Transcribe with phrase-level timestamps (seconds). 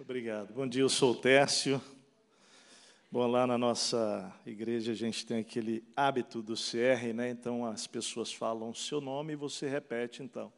[0.00, 0.54] Obrigado.
[0.54, 1.78] Bom dia, eu sou o Tércio.
[3.12, 7.28] Bom, lá na nossa igreja a gente tem aquele hábito do CR, né?
[7.28, 10.50] Então as pessoas falam o seu nome e você repete, então.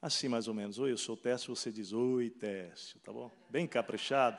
[0.00, 0.78] Assim mais ou menos.
[0.78, 3.28] Oi, eu sou o Tércio, você diz oi, Tércio, tá bom?
[3.50, 4.38] Bem caprichado.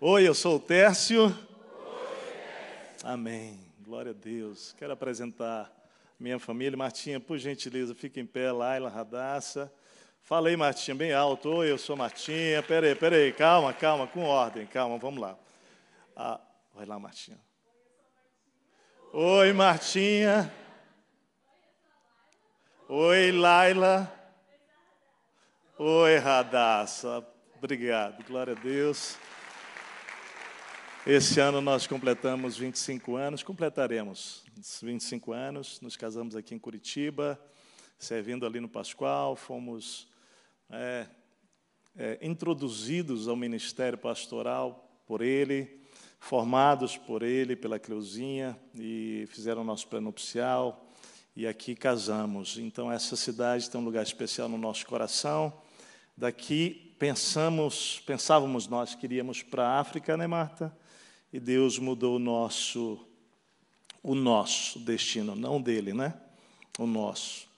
[0.00, 1.26] Oi, eu sou o Tércio.
[1.26, 3.06] Oi, Tércio.
[3.08, 3.60] Amém.
[3.84, 4.74] Glória a Deus.
[4.76, 5.72] Quero apresentar
[6.18, 6.76] minha família.
[6.76, 9.72] Martinha, por gentileza, fica em pé, Laila Radassa.
[10.22, 11.48] Falei, Martinha, bem alto.
[11.48, 12.62] Oi, eu sou Martinha.
[12.62, 15.36] Peraí, peraí, calma, calma, com ordem, calma, vamos lá.
[16.16, 16.40] Ah,
[16.74, 17.38] Vai lá, Martinha.
[19.12, 20.52] Oi, Martinha.
[22.88, 24.10] Oi, Laila.
[25.78, 27.24] Oi, Radassa.
[27.58, 29.18] Obrigado, glória a Deus.
[31.06, 34.42] Esse ano nós completamos 25 anos, completaremos
[34.82, 35.78] 25 anos.
[35.82, 37.38] Nos casamos aqui em Curitiba,
[37.98, 40.08] servindo ali no Pascoal, fomos
[40.72, 41.06] é,
[41.96, 45.82] é, introduzidos ao ministério pastoral por ele
[46.22, 50.88] formados por ele, pela Cleuzinha, e fizeram nosso prenupcial,
[51.34, 52.58] e aqui casamos.
[52.58, 55.52] Então, essa cidade tem um lugar especial no nosso coração.
[56.16, 60.72] Daqui pensamos, pensávamos nós que iríamos para a África, né, Marta?
[61.32, 63.04] E Deus mudou o nosso,
[64.00, 66.14] o nosso destino, não dele, né?
[66.78, 67.48] O nosso.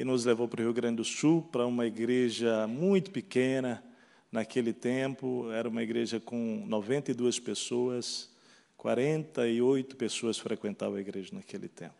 [0.00, 3.84] E nos levou para o Rio Grande do Sul, para uma igreja muito pequena,
[4.32, 8.30] Naquele tempo, era uma igreja com 92 pessoas,
[8.76, 11.96] 48 pessoas frequentavam a igreja naquele tempo.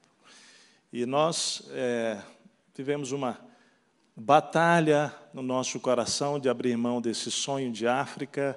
[0.93, 2.23] E nós é,
[2.73, 3.37] tivemos uma
[4.15, 8.57] batalha no nosso coração de abrir mão desse sonho de África,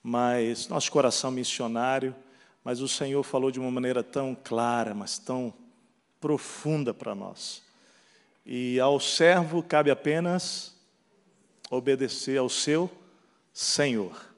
[0.00, 2.14] mas nosso coração missionário,
[2.62, 5.52] mas o Senhor falou de uma maneira tão clara, mas tão
[6.20, 7.64] profunda para nós.
[8.44, 10.74] E ao servo cabe apenas
[11.70, 12.90] obedecer ao seu
[13.52, 14.32] Senhor.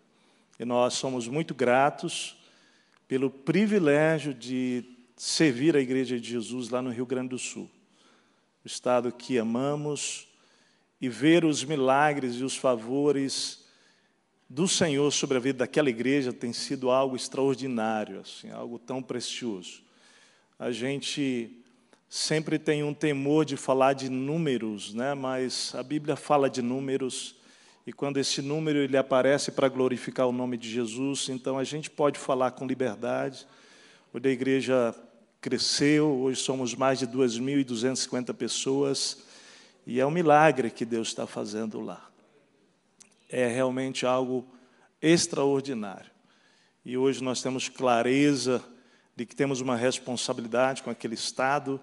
[0.59, 2.37] E nós somos muito gratos
[3.09, 4.85] pelo privilégio de
[5.17, 7.71] servir a Igreja de Jesus lá no Rio Grande do Sul,
[8.65, 10.29] o estado que amamos,
[11.01, 13.65] e ver os milagres e os favores
[14.49, 19.83] do Senhor sobre a vida daquela igreja tem sido algo extraordinário, assim, algo tão precioso.
[20.59, 21.64] A gente
[22.15, 25.15] sempre tem um temor de falar de números, né?
[25.15, 27.35] mas a Bíblia fala de números,
[27.85, 31.91] e quando esse número ele aparece para glorificar o nome de Jesus, então a gente
[31.91, 33.45] pode falar com liberdade.
[34.13, 34.95] Hoje a igreja
[35.41, 39.19] cresceu, hoje somos mais de 2.250 pessoas,
[39.85, 42.09] e é um milagre que Deus está fazendo lá.
[43.29, 44.47] É realmente algo
[45.03, 46.13] extraordinário.
[46.85, 48.63] E hoje nós temos clareza
[49.17, 51.81] de que temos uma responsabilidade com aquele Estado,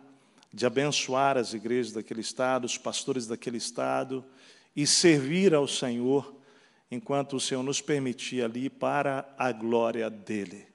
[0.54, 4.24] de abençoar as igrejas daquele estado, os pastores daquele estado
[4.76, 6.36] e servir ao Senhor
[6.90, 10.68] enquanto o Senhor nos permitir ali para a glória dele.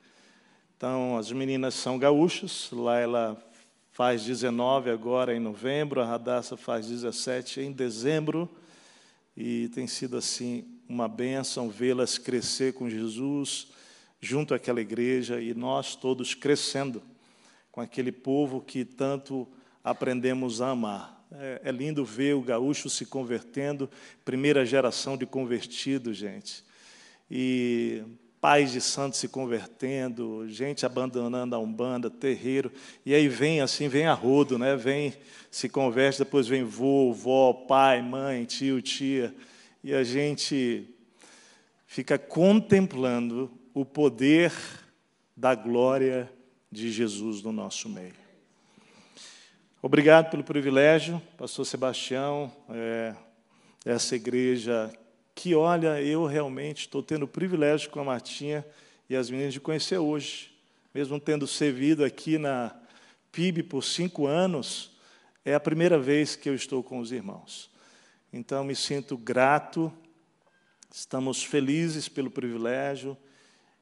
[0.77, 3.43] Então, as meninas são gaúchas, lá ela
[3.93, 8.49] faz 19 agora em novembro, a Radassa faz 17 em dezembro,
[9.37, 13.69] e tem sido assim uma bênção vê-las crescer com Jesus
[14.21, 17.03] junto àquela igreja e nós todos crescendo
[17.71, 19.47] com aquele povo que tanto
[19.87, 21.25] aprendemos a amar.
[21.31, 23.89] É, é, lindo ver o gaúcho se convertendo,
[24.25, 26.65] primeira geração de convertidos, gente.
[27.31, 28.03] E
[28.41, 32.73] pais de santos se convertendo, gente abandonando a Umbanda, terreiro.
[33.05, 34.75] E aí vem assim, vem a rodo, né?
[34.75, 35.15] Vem,
[35.53, 39.33] se converte, depois vem vô, vó, pai, mãe, tio, tia.
[39.85, 40.89] E a gente
[41.87, 44.53] fica contemplando o poder
[45.37, 46.29] da glória
[46.73, 48.26] de Jesus no nosso meio.
[49.87, 53.15] Obrigado pelo privilégio, Pastor Sebastião, é,
[53.85, 54.93] essa igreja
[55.33, 58.67] que, olha, eu realmente estou tendo o privilégio com a Martinha
[59.09, 60.53] e as meninas de conhecer hoje.
[60.93, 62.75] Mesmo tendo servido aqui na
[63.31, 64.91] PIB por cinco anos,
[65.45, 67.71] é a primeira vez que eu estou com os irmãos.
[68.33, 69.93] Então, me sinto grato,
[70.93, 73.17] estamos felizes pelo privilégio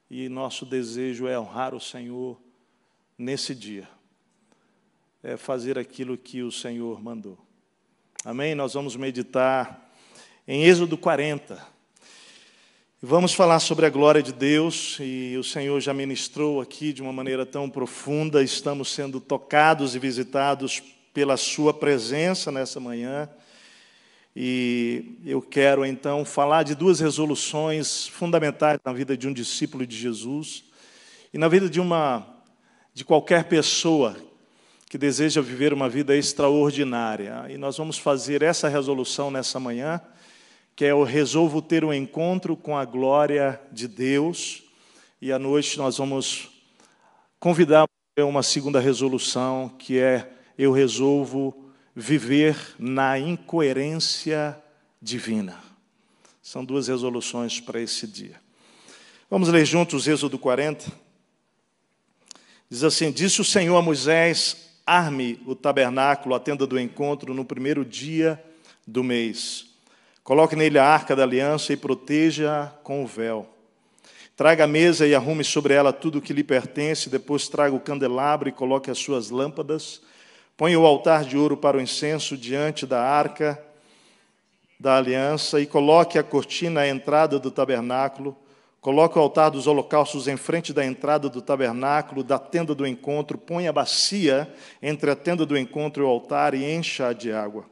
[0.07, 2.39] e nosso desejo é honrar o Senhor
[3.17, 3.94] nesse dia
[5.25, 7.35] é, fazer aquilo que o Senhor mandou.
[8.23, 8.53] Amém?
[8.53, 9.91] Nós vamos meditar
[10.47, 11.59] em Êxodo 40.
[13.01, 17.11] Vamos falar sobre a glória de Deus, e o Senhor já ministrou aqui de uma
[17.11, 23.27] maneira tão profunda, estamos sendo tocados e visitados pela Sua presença nessa manhã.
[24.35, 29.97] E eu quero então falar de duas resoluções fundamentais na vida de um discípulo de
[29.97, 30.65] Jesus
[31.33, 32.27] e na vida de uma
[32.93, 34.15] de qualquer pessoa
[34.95, 37.47] que deseja viver uma vida extraordinária.
[37.49, 39.99] E nós vamos fazer essa resolução nessa manhã,
[40.73, 44.63] que é o resolvo ter um encontro com a glória de Deus.
[45.21, 46.47] E à noite nós vamos
[47.41, 47.85] convidar
[48.17, 54.57] uma segunda resolução, que é eu resolvo viver na incoerência
[55.01, 55.59] divina.
[56.41, 58.39] São duas resoluções para esse dia.
[59.29, 60.89] Vamos ler juntos Êxodo 40.
[62.69, 67.43] Diz assim: Disse o Senhor a Moisés: Arme o tabernáculo, a tenda do encontro, no
[67.43, 68.41] primeiro dia
[68.85, 69.65] do mês.
[70.23, 73.47] Coloque nele a arca da aliança e proteja com o véu.
[74.35, 77.79] Traga a mesa e arrume sobre ela tudo o que lhe pertence, depois traga o
[77.79, 80.01] candelabro e coloque as suas lâmpadas.
[80.57, 83.59] Ponha o altar de ouro para o incenso diante da arca
[84.79, 88.37] da aliança e coloque a cortina à entrada do tabernáculo.
[88.85, 93.35] Coloque o altar dos holocaustos em frente da entrada do tabernáculo, da tenda do encontro.
[93.35, 94.47] Ponha a bacia
[94.79, 97.65] entre a tenda do encontro e o altar e encha-a de água.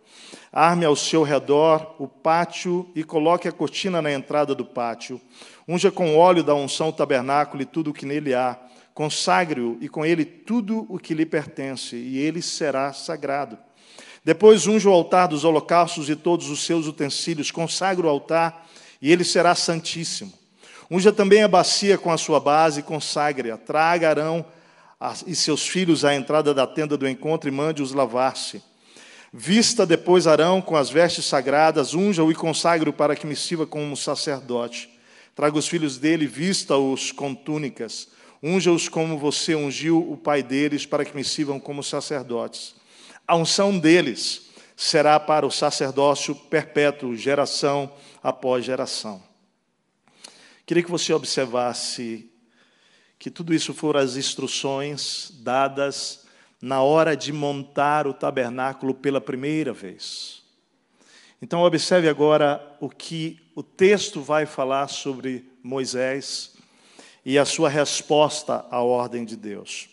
[0.51, 5.21] Arme ao seu redor o pátio e coloque a cortina na entrada do pátio.
[5.67, 8.59] Unja com óleo da unção o tabernáculo e tudo o que nele há.
[8.95, 13.55] Consagre-o e com ele tudo o que lhe pertence, e ele será sagrado.
[14.25, 17.51] Depois unja o altar dos holocaustos e todos os seus utensílios.
[17.51, 18.67] Consagre o altar
[18.99, 20.41] e ele será santíssimo.
[20.89, 23.57] Unja também a bacia com a sua base e consagre-a.
[23.57, 24.45] Traga Arão
[25.25, 28.61] e seus filhos à entrada da tenda do encontro e mande-os lavar-se.
[29.31, 33.97] Vista depois Arão com as vestes sagradas, unja-o e consagre-o para que me sirva como
[33.97, 34.89] sacerdote.
[35.35, 38.09] Traga os filhos dele, vista-os com túnicas.
[38.41, 42.75] Unja-os como você ungiu o pai deles, para que me sirvam como sacerdotes.
[43.27, 47.91] A unção deles será para o sacerdócio perpétuo, geração
[48.21, 49.32] após geração.
[50.65, 52.29] Queria que você observasse
[53.19, 56.25] que tudo isso foram as instruções dadas
[56.61, 60.41] na hora de montar o tabernáculo pela primeira vez.
[61.41, 66.53] Então, observe agora o que o texto vai falar sobre Moisés
[67.25, 69.89] e a sua resposta à ordem de Deus.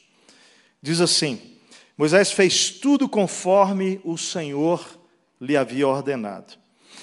[0.81, 1.57] Diz assim:
[1.99, 4.99] Moisés fez tudo conforme o Senhor
[5.41, 6.60] lhe havia ordenado.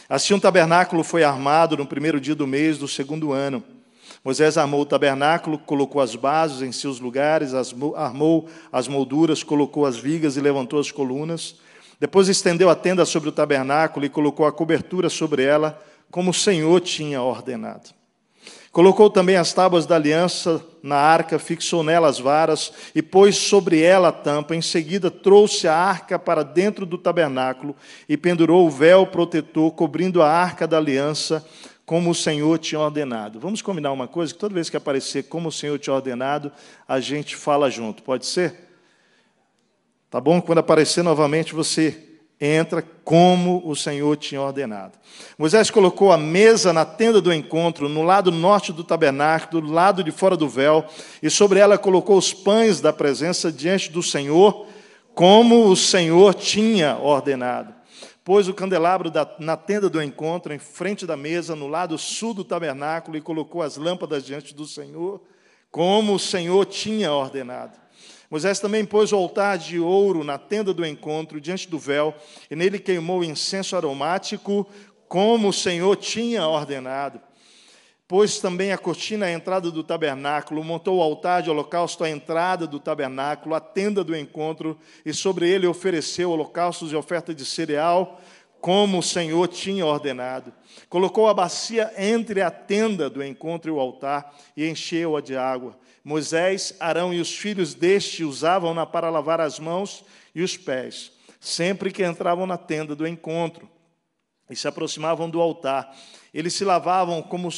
[0.09, 3.61] Assim, um tabernáculo foi armado no primeiro dia do mês do segundo ano.
[4.23, 7.53] Moisés armou o tabernáculo, colocou as bases em seus lugares,
[7.95, 11.57] armou as molduras, colocou as vigas e levantou as colunas.
[11.99, 16.33] Depois estendeu a tenda sobre o tabernáculo e colocou a cobertura sobre ela, como o
[16.33, 17.89] Senhor tinha ordenado.
[18.77, 23.81] Colocou também as tábuas da aliança na arca, fixou nela as varas e pôs sobre
[23.81, 24.55] ela a tampa.
[24.55, 27.75] Em seguida, trouxe a arca para dentro do tabernáculo
[28.07, 31.43] e pendurou o véu protetor, cobrindo a arca da aliança
[31.87, 33.39] como o Senhor tinha ordenado.
[33.39, 36.51] Vamos combinar uma coisa, que toda vez que aparecer como o Senhor tinha ordenado,
[36.87, 38.53] a gente fala junto, pode ser?
[40.07, 40.39] Tá bom?
[40.39, 42.06] Quando aparecer novamente, você
[42.39, 44.93] entra como o Senhor tinha ordenado.
[45.37, 50.03] Moisés colocou a mesa na tenda do encontro, no lado norte do tabernáculo, do lado
[50.03, 50.85] de fora do véu,
[51.21, 54.67] e sobre ela colocou os pães da presença diante do Senhor,
[55.15, 57.77] como o Senhor tinha ordenado
[58.27, 62.33] pôs o candelabro da, na tenda do encontro, em frente da mesa, no lado sul
[62.33, 65.21] do tabernáculo, e colocou as lâmpadas diante do Senhor,
[65.71, 67.79] como o Senhor tinha ordenado.
[68.29, 72.13] Moisés também pôs o altar de ouro na tenda do encontro, diante do véu,
[72.51, 74.67] e nele queimou incenso aromático,
[75.07, 77.21] como o Senhor tinha ordenado.
[78.05, 82.65] Pôs também a cortina à entrada do tabernáculo, montou o altar de holocausto à entrada
[82.65, 88.21] do tabernáculo, a tenda do encontro, e sobre ele ofereceu holocaustos e oferta de cereal,
[88.59, 90.53] como o Senhor tinha ordenado.
[90.89, 95.77] Colocou a bacia entre a tenda do encontro e o altar e encheu-a de água.
[96.07, 101.91] Moisés, Arão e os filhos deste usavam-na para lavar as mãos e os pés, sempre
[101.91, 103.69] que entravam na tenda do encontro
[104.49, 105.93] e se aproximavam do altar.
[106.33, 107.49] Eles se lavavam como,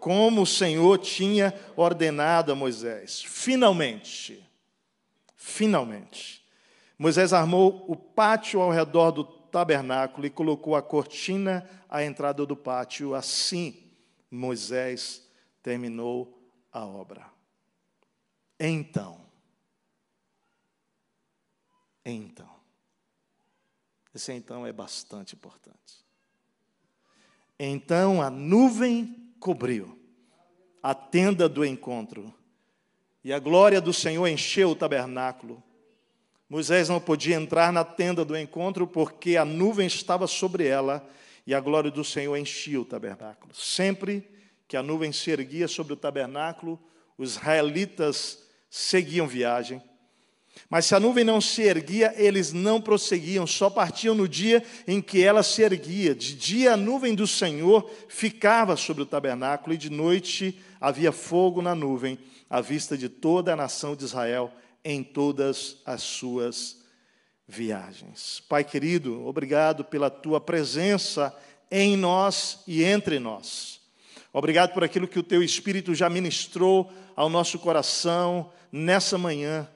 [0.00, 3.22] como o Senhor tinha ordenado a Moisés.
[3.22, 4.44] Finalmente,
[5.36, 6.44] finalmente,
[6.98, 12.56] Moisés armou o pátio ao redor do tabernáculo e colocou a cortina à entrada do
[12.56, 13.14] pátio.
[13.14, 13.84] Assim,
[14.28, 15.22] Moisés
[15.62, 16.42] terminou
[16.72, 17.37] a obra.
[18.60, 19.20] Então,
[22.04, 22.48] então,
[24.14, 25.78] esse então é bastante importante.
[27.58, 29.98] Então a nuvem cobriu
[30.82, 32.32] a tenda do encontro,
[33.22, 35.62] e a glória do Senhor encheu o tabernáculo.
[36.48, 41.06] Moisés não podia entrar na tenda do encontro porque a nuvem estava sobre ela
[41.46, 43.54] e a glória do Senhor enchia o tabernáculo.
[43.54, 44.26] Sempre
[44.66, 46.80] que a nuvem se erguia sobre o tabernáculo,
[47.18, 49.82] os israelitas seguiam viagem.
[50.68, 55.00] Mas se a nuvem não se erguia, eles não prosseguiam, só partiam no dia em
[55.00, 56.14] que ela se erguia.
[56.14, 61.62] De dia a nuvem do Senhor ficava sobre o tabernáculo, e de noite havia fogo
[61.62, 62.18] na nuvem,
[62.50, 64.52] à vista de toda a nação de Israel,
[64.84, 66.78] em todas as suas
[67.46, 68.42] viagens.
[68.48, 71.34] Pai querido, obrigado pela tua presença
[71.70, 73.80] em nós e entre nós.
[74.32, 79.68] Obrigado por aquilo que o teu Espírito já ministrou ao nosso coração nessa manhã.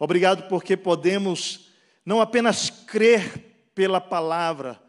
[0.00, 1.68] Obrigado porque podemos
[2.04, 4.82] não apenas crer pela palavra,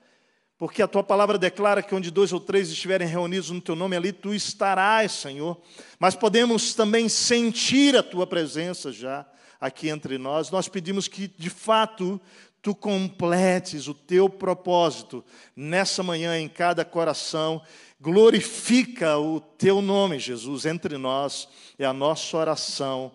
[0.58, 3.96] porque a tua palavra declara que onde dois ou três estiverem reunidos no teu nome,
[3.96, 5.62] ali tu estarás, Senhor.
[6.00, 9.24] Mas podemos também sentir a tua presença já
[9.62, 10.50] aqui entre nós.
[10.50, 12.20] Nós pedimos que, de fato,
[12.60, 15.24] tu completes o teu propósito
[15.56, 17.62] nessa manhã em cada coração.
[18.04, 21.48] Glorifica o teu nome, Jesus, entre nós.
[21.80, 23.14] É a nossa oração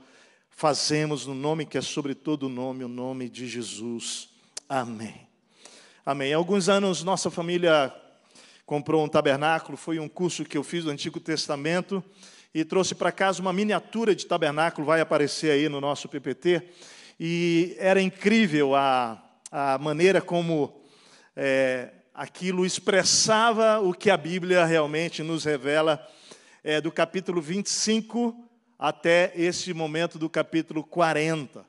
[0.49, 4.31] fazemos no nome que é sobre todo nome, o nome de Jesus.
[4.67, 5.29] Amém.
[6.07, 6.33] Amém.
[6.33, 7.95] Há alguns anos, nossa família
[8.65, 12.03] comprou um tabernáculo, foi um curso que eu fiz do Antigo Testamento
[12.55, 16.63] e trouxe para casa uma miniatura de tabernáculo, vai aparecer aí no nosso PPT.
[17.21, 20.81] E era incrível a, a maneira como
[21.37, 26.05] é, aquilo expressava o que a Bíblia realmente nos revela,
[26.65, 28.45] é, do capítulo 25
[28.77, 31.65] até esse momento do capítulo 40.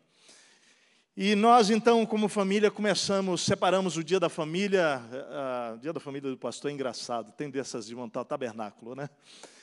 [1.15, 5.00] E nós, então, como família, começamos, separamos o dia da família.
[5.12, 9.08] Uh, dia da família do pastor é engraçado, tem dessas de montar o tabernáculo, né?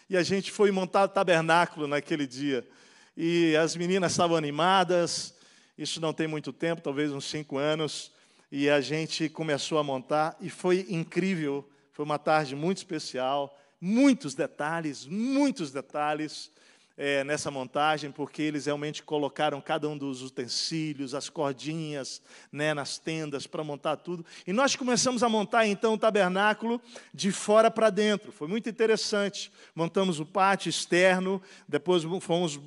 [0.09, 2.65] E a gente foi montar o tabernáculo naquele dia.
[3.17, 5.35] E as meninas estavam animadas,
[5.77, 8.15] isso não tem muito tempo, talvez uns cinco anos.
[8.51, 11.69] E a gente começou a montar e foi incrível.
[11.93, 16.51] Foi uma tarde muito especial, muitos detalhes, muitos detalhes
[16.97, 22.99] é, nessa montagem, porque eles realmente colocaram cada um dos utensílios, as cordinhas, né, nas
[22.99, 24.25] tendas para montar tudo.
[24.47, 26.81] E nós começamos a montar então o tabernáculo
[27.13, 28.33] de fora para dentro.
[28.33, 29.53] Foi muito interessante.
[29.75, 32.59] Montamos o pátio externo, depois fomos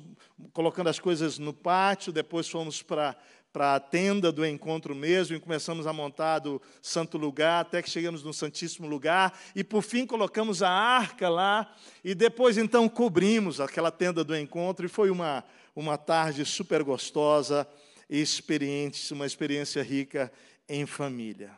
[0.52, 3.16] colocando as coisas no pátio, depois fomos para
[3.52, 7.90] para a tenda do encontro mesmo, e começamos a montar do santo lugar, até que
[7.90, 13.60] chegamos no Santíssimo Lugar, e por fim colocamos a arca lá, e depois então cobrimos
[13.60, 17.66] aquela tenda do encontro, e foi uma, uma tarde super gostosa
[18.08, 20.32] e experiente, uma experiência rica
[20.68, 21.50] em família.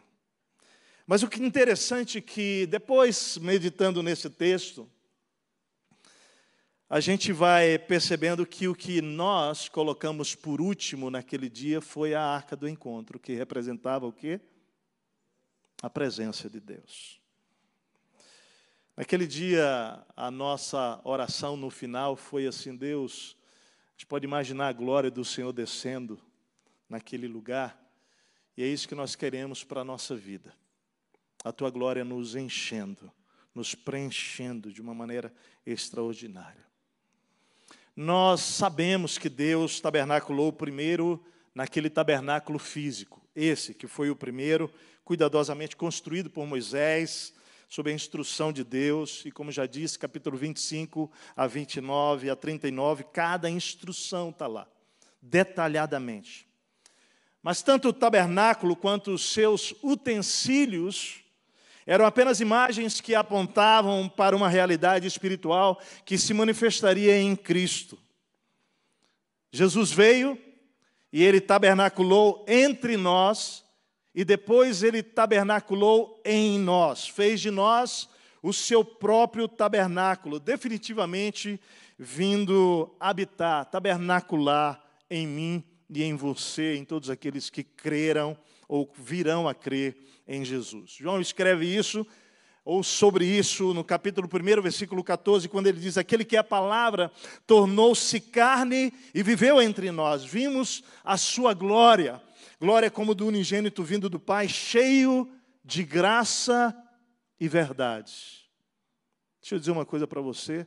[1.07, 4.89] Mas o que interessante é que depois, meditando nesse texto,
[6.93, 12.23] a gente vai percebendo que o que nós colocamos por último naquele dia foi a
[12.23, 14.39] arca do encontro, que representava o quê?
[15.81, 17.19] A presença de Deus.
[18.95, 23.39] Naquele dia, a nossa oração no final foi assim: Deus,
[23.89, 26.21] a gente pode imaginar a glória do Senhor descendo
[26.91, 27.83] naquele lugar,
[28.55, 30.55] e é isso que nós queremos para a nossa vida.
[31.43, 33.11] A tua glória nos enchendo,
[33.55, 35.33] nos preenchendo de uma maneira
[35.65, 36.71] extraordinária.
[37.95, 41.23] Nós sabemos que Deus tabernaculou primeiro
[41.55, 44.73] naquele tabernáculo físico, esse que foi o primeiro,
[45.05, 47.35] cuidadosamente construído por Moisés,
[47.69, 53.05] sob a instrução de Deus, e como já disse, capítulo 25 a 29 a 39,
[53.13, 54.67] cada instrução está lá,
[55.21, 56.49] detalhadamente.
[57.43, 61.22] Mas tanto o tabernáculo quanto os seus utensílios
[61.87, 67.99] eram apenas imagens que apontavam para uma realidade espiritual que se manifestaria em Cristo.
[69.51, 70.39] Jesus veio
[71.13, 73.65] e ele tabernaculou entre nós,
[74.15, 78.09] e depois ele tabernaculou em nós, fez de nós
[78.43, 81.61] o seu próprio tabernáculo, definitivamente
[81.99, 88.37] vindo habitar, tabernacular em mim e em você, em todos aqueles que creram
[88.73, 89.95] ou virão a crer
[90.27, 90.93] em Jesus.
[90.93, 92.07] João escreve isso,
[92.65, 96.45] ou sobre isso, no capítulo 1, versículo 14, quando ele diz: Aquele que é a
[96.45, 97.13] palavra
[97.47, 100.25] tornou-se carne e viveu entre nós.
[100.25, 102.19] Vimos a sua glória,
[102.59, 105.31] glória como do unigênito vindo do Pai, cheio
[105.63, 106.75] de graça
[107.39, 108.49] e verdade.
[109.43, 110.67] Deixa eu dizer uma coisa para você.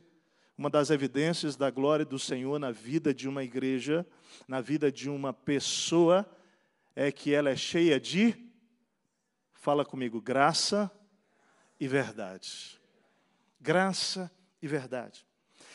[0.56, 4.06] Uma das evidências da glória do Senhor na vida de uma igreja,
[4.46, 6.24] na vida de uma pessoa,
[6.96, 8.34] é que ela é cheia de
[9.52, 10.88] Fala comigo, graça
[11.80, 12.80] e verdade.
[13.60, 14.30] Graça
[14.62, 15.26] e verdade.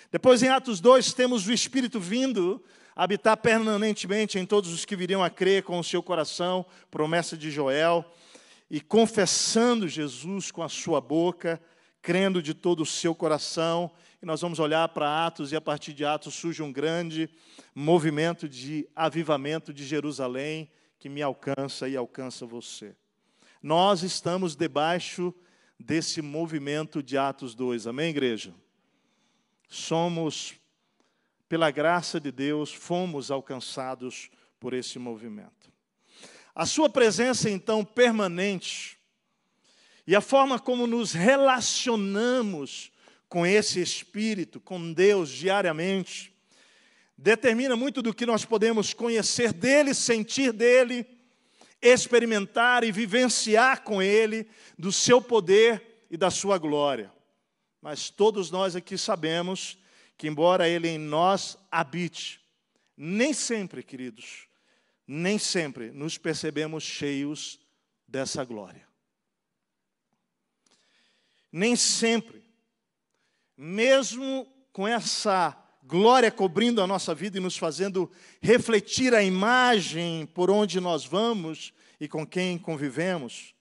[0.09, 2.63] Depois, em Atos 2, temos o Espírito vindo
[2.95, 7.51] habitar permanentemente em todos os que viriam a crer com o seu coração, promessa de
[7.51, 8.05] Joel,
[8.69, 11.61] e confessando Jesus com a sua boca,
[12.01, 15.93] crendo de todo o seu coração e nós vamos olhar para Atos, e a partir
[15.93, 17.27] de Atos surge um grande
[17.73, 20.69] movimento de avivamento de Jerusalém
[21.01, 22.95] que me alcança e alcança você.
[23.59, 25.33] Nós estamos debaixo
[25.79, 28.53] desse movimento de Atos 2, amém, igreja?
[29.67, 30.53] Somos,
[31.49, 34.29] pela graça de Deus, fomos alcançados
[34.59, 35.73] por esse movimento.
[36.53, 38.99] A sua presença, então, permanente,
[40.05, 42.91] e a forma como nos relacionamos
[43.27, 46.30] com esse Espírito, com Deus diariamente,
[47.21, 51.05] determina muito do que nós podemos conhecer dele, sentir dele,
[51.79, 57.13] experimentar e vivenciar com ele, do seu poder e da sua glória.
[57.79, 59.77] Mas todos nós aqui sabemos
[60.17, 62.41] que, embora ele em nós habite,
[62.97, 64.47] nem sempre, queridos,
[65.07, 67.59] nem sempre nos percebemos cheios
[68.07, 68.87] dessa glória.
[71.51, 72.41] Nem sempre
[73.55, 78.09] mesmo com essa glória cobrindo a nossa vida e nos fazendo
[78.41, 83.53] refletir a imagem por onde nós vamos e com quem convivemos,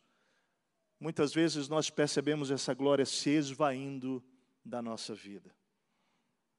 [0.99, 4.23] muitas vezes nós percebemos essa glória se esvaindo
[4.65, 5.51] da nossa vida.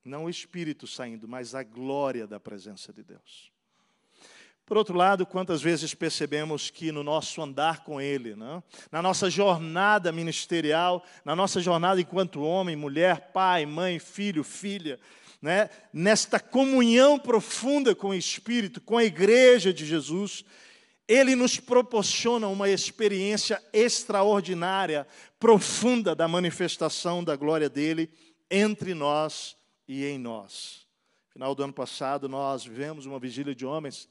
[0.03, 3.51] Não o espírito saindo, mas a glória da presença de Deus.
[4.65, 8.63] Por outro lado, quantas vezes percebemos que no nosso andar com Ele, né?
[8.91, 14.97] na nossa jornada ministerial, na nossa jornada enquanto homem, mulher, pai, mãe, filho, filha,
[15.41, 15.69] né?
[15.91, 20.45] nesta comunhão profunda com o Espírito, com a igreja de Jesus,
[21.07, 25.07] Ele nos proporciona uma experiência extraordinária,
[25.39, 28.09] profunda da manifestação da glória dele
[28.49, 29.55] entre nós
[29.87, 30.87] e em nós.
[31.29, 34.09] Final do ano passado, nós vivemos uma vigília de homens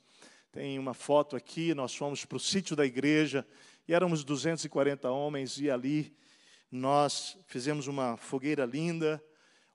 [0.52, 3.46] tem uma foto aqui, nós fomos para o sítio da igreja
[3.86, 6.12] e éramos 240 homens e ali
[6.72, 9.22] nós fizemos uma fogueira linda,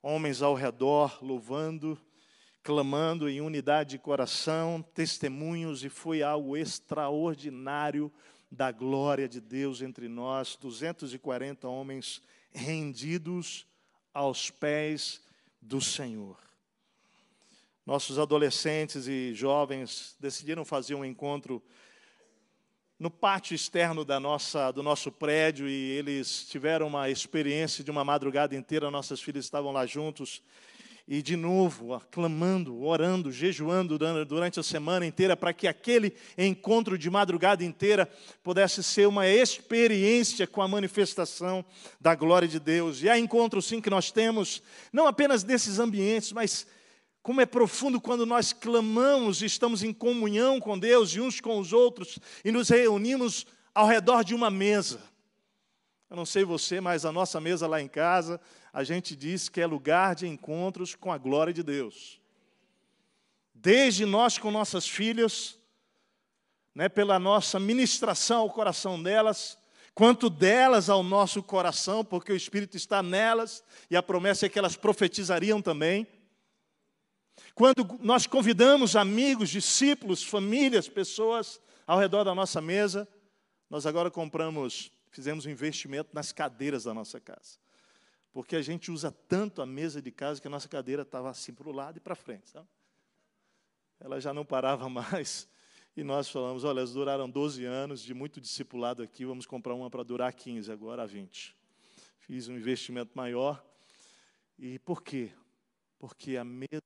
[0.08, 2.00] homens ao redor louvando,
[2.62, 8.14] clamando em unidade de coração, testemunhos e foi algo extraordinário
[8.52, 12.22] da glória de Deus entre nós, 240 homens
[12.54, 13.66] rendidos
[14.14, 15.24] aos pés
[15.60, 16.38] do Senhor.
[17.84, 21.64] Nossos adolescentes e jovens decidiram fazer um encontro
[22.98, 28.06] no pátio externo da nossa, do nosso prédio e eles tiveram uma experiência de uma
[28.06, 28.90] madrugada inteira.
[28.90, 30.42] Nossas filhas estavam lá juntos
[31.08, 37.10] e, de novo, clamando, orando, jejuando durante a semana inteira para que aquele encontro de
[37.10, 38.10] madrugada inteira
[38.42, 41.64] pudesse ser uma experiência com a manifestação
[42.00, 43.04] da glória de Deus.
[43.04, 46.66] E há encontros, sim, que nós temos, não apenas nesses ambientes, mas
[47.26, 51.58] como é profundo quando nós clamamos e estamos em comunhão com Deus e uns com
[51.58, 55.02] os outros e nos reunimos ao redor de uma mesa.
[56.08, 58.40] Eu não sei você, mas a nossa mesa lá em casa,
[58.72, 62.22] a gente diz que é lugar de encontros com a glória de Deus.
[63.56, 65.58] Desde nós com nossas filhas,
[66.76, 69.58] né, pela nossa ministração ao coração delas,
[69.96, 74.60] quanto delas ao nosso coração, porque o Espírito está nelas e a promessa é que
[74.60, 76.08] elas profetizariam também.
[77.56, 83.08] Quando nós convidamos amigos, discípulos, famílias, pessoas ao redor da nossa mesa,
[83.70, 87.58] nós agora compramos, fizemos um investimento nas cadeiras da nossa casa.
[88.34, 91.54] Porque a gente usa tanto a mesa de casa que a nossa cadeira estava assim
[91.54, 92.50] para o lado e para frente.
[92.50, 92.68] Sabe?
[94.02, 95.48] Ela já não parava mais.
[95.96, 99.90] E nós falamos: olha, elas duraram 12 anos de muito discipulado aqui, vamos comprar uma
[99.90, 101.56] para durar 15, agora 20.
[102.20, 103.66] Fiz um investimento maior.
[104.60, 105.32] E por quê?
[105.98, 106.84] Porque a mesa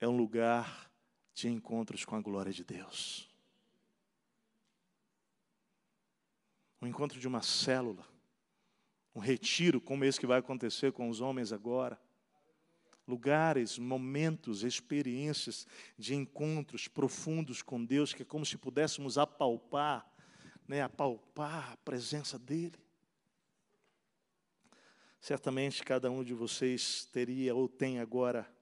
[0.00, 0.90] é um lugar
[1.34, 3.28] de encontros com a glória de Deus.
[6.80, 8.06] Um encontro de uma célula,
[9.14, 12.00] um retiro, como esse que vai acontecer com os homens agora.
[13.06, 15.66] Lugares, momentos, experiências
[15.98, 20.10] de encontros profundos com Deus, que é como se pudéssemos apalpar,
[20.66, 22.78] né, apalpar a presença dEle.
[25.20, 28.53] Certamente cada um de vocês teria ou tem agora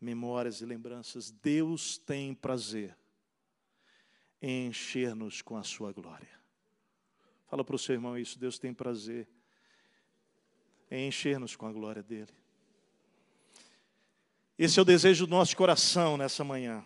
[0.00, 1.30] memórias e lembranças.
[1.30, 2.96] Deus tem prazer
[4.40, 6.28] em encher-nos com a sua glória.
[7.46, 9.28] Fala para o seu irmão isso, Deus tem prazer
[10.90, 12.32] em encher-nos com a glória dele.
[14.58, 16.84] Esse é o desejo do nosso coração nessa manhã.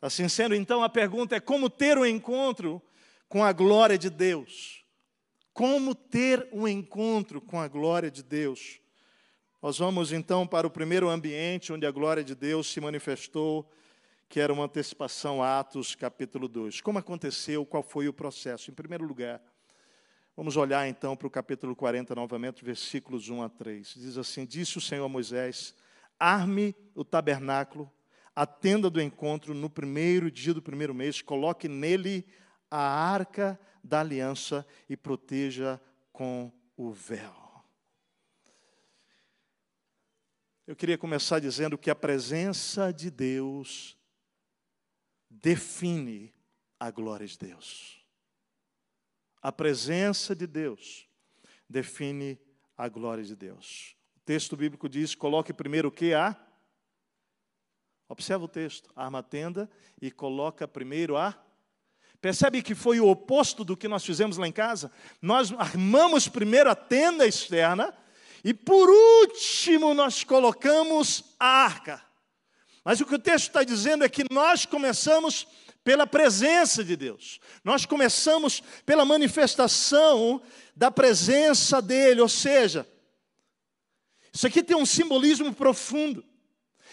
[0.00, 2.82] Assim sendo, então, a pergunta é como ter um encontro
[3.28, 4.84] com a glória de Deus?
[5.52, 8.79] Como ter um encontro com a glória de Deus?
[9.62, 13.70] Nós vamos então para o primeiro ambiente onde a glória de Deus se manifestou,
[14.28, 16.80] que era uma antecipação a Atos capítulo 2.
[16.80, 17.66] Como aconteceu?
[17.66, 18.70] Qual foi o processo?
[18.70, 19.40] Em primeiro lugar,
[20.36, 23.94] Vamos olhar então para o capítulo 40 novamente, versículos 1 a 3.
[23.98, 25.74] Diz assim: Disse o Senhor a Moisés:
[26.18, 27.92] Arme o tabernáculo,
[28.34, 32.26] a tenda do encontro, no primeiro dia do primeiro mês, coloque nele
[32.70, 35.78] a arca da aliança e proteja
[36.10, 37.49] com o véu.
[40.70, 43.98] Eu queria começar dizendo que a presença de Deus
[45.28, 46.32] define
[46.78, 48.00] a glória de Deus.
[49.42, 51.08] A presença de Deus
[51.68, 52.38] define
[52.78, 53.96] a glória de Deus.
[54.14, 56.40] O texto bíblico diz: coloque primeiro o que há.
[58.08, 59.68] Observa o texto: arma a tenda
[60.00, 61.36] e coloca primeiro a.
[62.20, 64.92] Percebe que foi o oposto do que nós fizemos lá em casa?
[65.20, 67.92] Nós armamos primeiro a tenda externa
[68.44, 72.02] e por último nós colocamos a arca.
[72.84, 75.46] Mas o que o texto está dizendo é que nós começamos
[75.84, 77.40] pela presença de Deus.
[77.64, 80.42] Nós começamos pela manifestação
[80.74, 82.86] da presença dele, ou seja,
[84.32, 86.24] isso aqui tem um simbolismo profundo.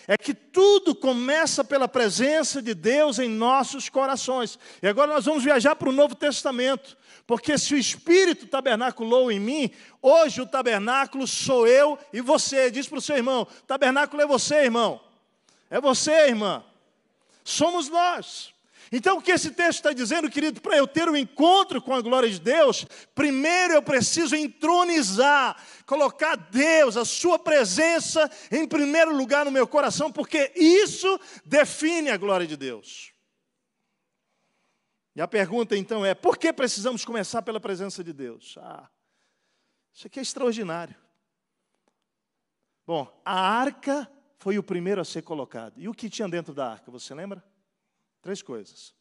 [0.08, 4.58] É que tudo começa pela presença de Deus em nossos corações.
[4.82, 6.98] E agora nós vamos viajar para o Novo Testamento.
[7.26, 9.70] Porque se o Espírito tabernaculou em mim,
[10.02, 12.72] hoje o tabernáculo sou eu e você.
[12.72, 15.02] Diz para o seu irmão: tabernáculo é você, irmão.
[15.70, 16.63] É você, irmã.
[17.43, 18.54] Somos nós.
[18.91, 22.02] Então, o que esse texto está dizendo, querido, para eu ter um encontro com a
[22.02, 29.45] glória de Deus, primeiro eu preciso entronizar, colocar Deus, a Sua presença, em primeiro lugar
[29.45, 33.12] no meu coração, porque isso define a glória de Deus.
[35.15, 38.56] E a pergunta então é: por que precisamos começar pela presença de Deus?
[38.60, 38.88] Ah,
[39.91, 40.95] isso aqui é extraordinário.
[42.86, 45.73] Bom, a arca foi o primeiro a ser colocado.
[45.78, 47.43] E o que tinha dentro da arca, você lembra?
[48.28, 48.94] Três coisas.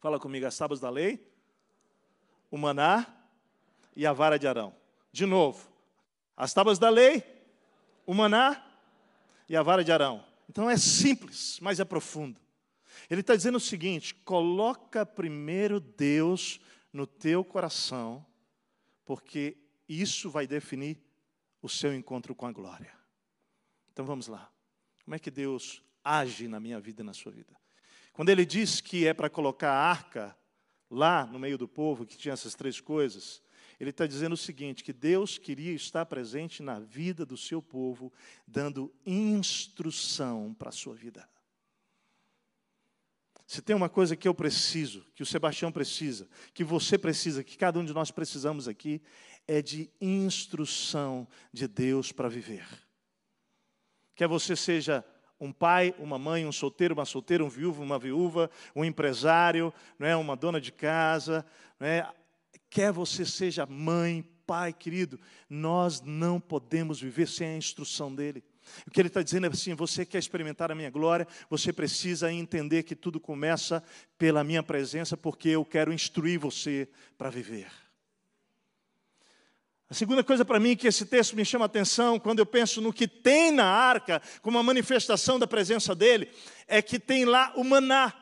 [0.00, 1.30] Fala comigo, as tábuas da lei,
[2.50, 3.06] o maná
[3.94, 4.74] e a vara de Arão.
[5.12, 5.68] De novo,
[6.34, 7.22] as tábuas da lei,
[8.06, 8.64] o maná
[9.46, 10.24] e a vara de Arão.
[10.48, 12.40] Então é simples, mas é profundo.
[13.10, 16.58] Ele está dizendo o seguinte: coloca primeiro Deus
[16.94, 18.24] no teu coração,
[19.04, 19.54] porque
[19.86, 20.98] isso vai definir
[21.60, 22.98] o seu encontro com a glória.
[23.92, 24.50] Então vamos lá.
[25.04, 27.62] Como é que Deus age na minha vida e na sua vida?
[28.14, 30.38] Quando ele diz que é para colocar a arca
[30.88, 33.42] lá no meio do povo, que tinha essas três coisas,
[33.78, 38.12] ele está dizendo o seguinte: que Deus queria estar presente na vida do seu povo,
[38.46, 41.28] dando instrução para a sua vida.
[43.48, 47.58] Se tem uma coisa que eu preciso, que o Sebastião precisa, que você precisa, que
[47.58, 49.02] cada um de nós precisamos aqui,
[49.46, 52.64] é de instrução de Deus para viver.
[54.14, 55.04] Quer você seja
[55.40, 60.06] um pai, uma mãe, um solteiro, uma solteira, um viúvo, uma viúva, um empresário, não
[60.06, 61.44] é, uma dona de casa,
[61.78, 62.08] não é?
[62.70, 65.18] Quer você seja mãe, pai, querido,
[65.48, 68.42] nós não podemos viver sem a instrução dele.
[68.86, 72.32] O que ele está dizendo é assim: você quer experimentar a minha glória, você precisa
[72.32, 73.82] entender que tudo começa
[74.18, 77.83] pela minha presença, porque eu quero instruir você para viver.
[79.94, 82.80] A segunda coisa para mim que esse texto me chama a atenção, quando eu penso
[82.80, 86.28] no que tem na arca, como uma manifestação da presença dele,
[86.66, 88.12] é que tem lá o maná.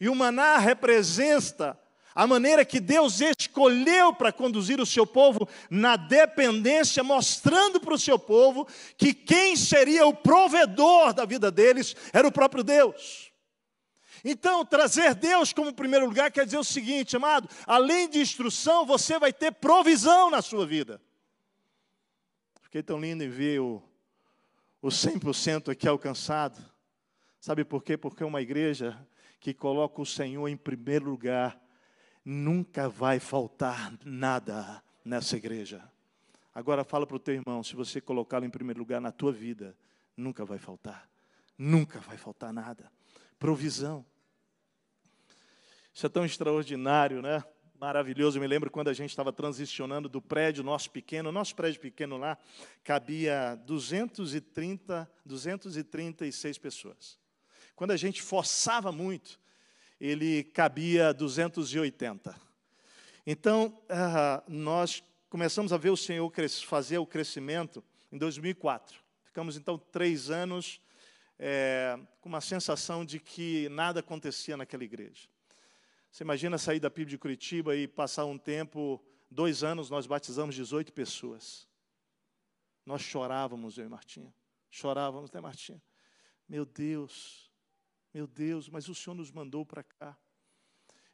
[0.00, 1.78] E o maná representa
[2.14, 7.98] a maneira que Deus escolheu para conduzir o seu povo na dependência, mostrando para o
[7.98, 13.25] seu povo que quem seria o provedor da vida deles era o próprio Deus.
[14.24, 19.18] Então, trazer Deus como primeiro lugar quer dizer o seguinte, amado: além de instrução, você
[19.18, 21.00] vai ter provisão na sua vida.
[22.62, 23.82] Fiquei tão lindo em ver o,
[24.82, 26.62] o 100% aqui alcançado.
[27.40, 27.96] Sabe por quê?
[27.96, 28.98] Porque uma igreja
[29.38, 31.60] que coloca o Senhor em primeiro lugar,
[32.24, 35.88] nunca vai faltar nada nessa igreja.
[36.52, 39.76] Agora fala para o teu irmão, se você colocá-lo em primeiro lugar na tua vida,
[40.16, 41.08] nunca vai faltar.
[41.56, 42.90] Nunca vai faltar nada.
[43.38, 44.04] Provisão.
[45.92, 47.44] Isso é tão extraordinário, né?
[47.78, 48.38] Maravilhoso.
[48.38, 52.16] Eu me lembro quando a gente estava transicionando do prédio nosso pequeno, nosso prédio pequeno
[52.16, 52.38] lá,
[52.82, 57.18] cabia 230, 236 pessoas.
[57.74, 59.38] Quando a gente forçava muito,
[60.00, 62.34] ele cabia 280.
[63.26, 66.32] Então, ah, nós começamos a ver o Senhor
[66.66, 68.98] fazer o crescimento em 2004.
[69.24, 70.80] Ficamos, então, três anos
[71.38, 75.28] é, com uma sensação de que nada acontecia naquela igreja.
[76.10, 80.54] Você imagina sair da PIB de Curitiba e passar um tempo, dois anos, nós batizamos
[80.54, 81.68] 18 pessoas.
[82.84, 84.32] Nós chorávamos, eu e Martinha.
[84.70, 85.82] Chorávamos, né, Martinha?
[86.48, 87.50] Meu Deus,
[88.14, 90.16] meu Deus, mas o Senhor nos mandou para cá.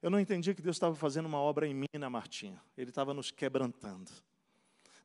[0.01, 2.63] eu não entendia que Deus estava fazendo uma obra em mim na Martinha.
[2.77, 4.11] Ele estava nos quebrantando.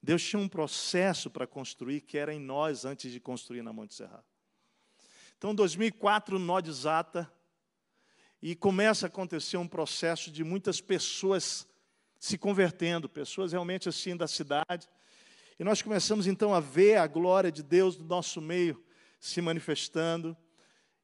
[0.02, 3.96] Deus tinha um processo para construir que era em nós antes de construir na Monte
[3.96, 4.24] Serra.
[5.38, 7.32] Então, 2004, nó desata
[8.42, 11.68] e começa a acontecer um processo de muitas pessoas
[12.20, 14.90] se convertendo, pessoas realmente assim da cidade.
[15.60, 18.84] E nós começamos então a ver a glória de Deus no nosso meio
[19.20, 20.36] se manifestando.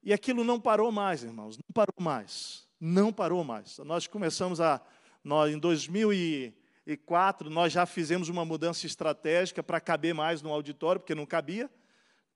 [0.02, 2.67] E aquilo não parou mais, irmãos, não parou mais.
[2.80, 3.78] Não parou mais.
[3.80, 4.82] Nós começamos a
[5.24, 11.15] nós em 2004 nós já fizemos uma mudança estratégica para caber mais no auditório, porque
[11.15, 11.69] não cabia.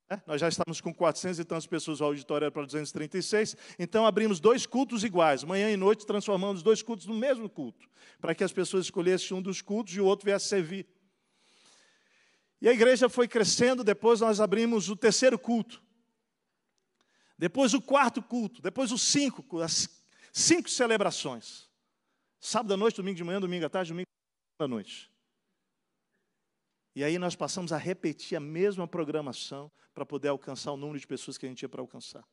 [0.09, 0.21] Né?
[0.25, 3.55] Nós já estamos com 400 e tantas pessoas, o auditório para 236.
[3.77, 7.87] Então abrimos dois cultos iguais, manhã e noite, transformamos dois cultos no mesmo culto,
[8.21, 10.87] para que as pessoas escolhessem um dos cultos e o outro viesse servir.
[12.61, 15.81] E a igreja foi crescendo, depois nós abrimos o terceiro culto.
[17.37, 19.87] Depois o quarto culto, depois os cinco, as
[20.33, 21.69] cinco celebrações.
[22.39, 24.07] Sábado à noite, domingo de manhã, domingo à tarde, domingo
[24.59, 25.11] à noite.
[26.97, 31.05] E aí nós passamos a repetir a mesma programação para poder alcançar o número de
[31.05, 32.23] pessoas que a gente tinha para alcançar.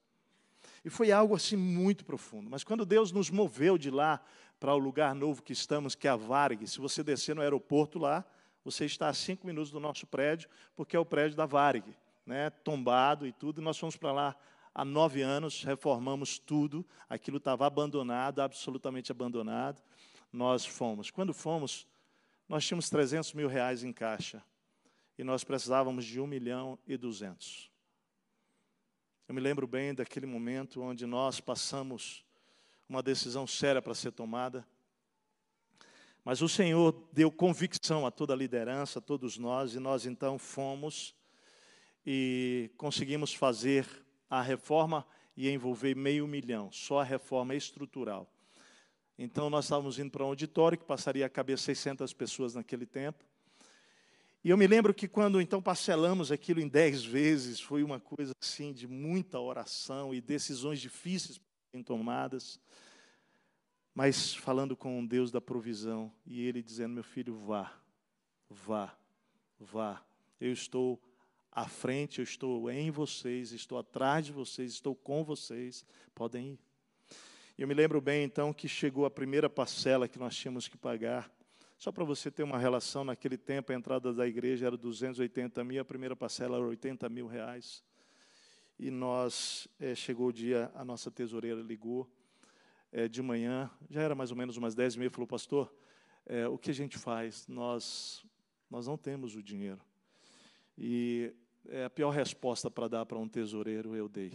[0.83, 2.49] E foi algo assim muito profundo.
[2.49, 4.25] Mas quando Deus nos moveu de lá
[4.59, 7.99] para o lugar novo que estamos, que é a Varg, se você descer no aeroporto
[7.99, 8.25] lá,
[8.65, 11.85] você está a cinco minutos do nosso prédio, porque é o prédio da Varg,
[12.25, 14.37] né, tombado e tudo, e nós fomos para lá
[14.75, 19.83] há nove anos, reformamos tudo, aquilo estava abandonado, absolutamente abandonado,
[20.33, 21.11] nós fomos.
[21.11, 21.87] Quando fomos,
[22.49, 24.43] nós tínhamos 300 mil reais em caixa,
[25.19, 27.71] e nós precisávamos de um milhão e duzentos.
[29.29, 32.25] Eu me lembro bem daquele momento onde nós passamos
[32.89, 34.67] uma decisão séria para ser tomada,
[36.25, 40.39] mas o Senhor deu convicção a toda a liderança, a todos nós, e nós então
[40.39, 41.15] fomos
[42.05, 43.87] e conseguimos fazer
[44.29, 48.31] a reforma e envolver meio milhão, só a reforma estrutural.
[49.19, 53.25] Então nós estávamos indo para um auditório que passaria a caber 600 pessoas naquele tempo.
[54.45, 58.33] E eu me lembro que quando então parcelamos aquilo em 10 vezes, foi uma coisa
[58.41, 61.41] assim de muita oração e decisões difíceis
[61.85, 62.61] tomadas
[63.95, 67.73] mas falando com um Deus da provisão e ele dizendo: Meu filho, vá,
[68.51, 68.93] vá,
[69.59, 70.05] vá.
[70.41, 71.01] Eu estou
[71.53, 76.59] à frente, eu estou em vocês, estou atrás de vocês, estou com vocês, podem ir.
[77.57, 81.31] Eu me lembro bem então que chegou a primeira parcela que nós tínhamos que pagar.
[81.85, 85.83] Só para você ter uma relação, naquele tempo a entrada da igreja era 280 mil,
[85.83, 87.85] a primeira parcela era 80 mil reais.
[88.79, 92.11] E nós, é, chegou o dia, a nossa tesoureira ligou
[92.91, 95.71] é, de manhã, já era mais ou menos umas dez e meia, falou, pastor,
[96.25, 97.47] é, o que a gente faz?
[97.49, 98.25] Nós,
[98.71, 99.83] nós não temos o dinheiro.
[100.79, 101.37] E
[101.69, 104.33] é, a pior resposta para dar para um tesoureiro eu dei.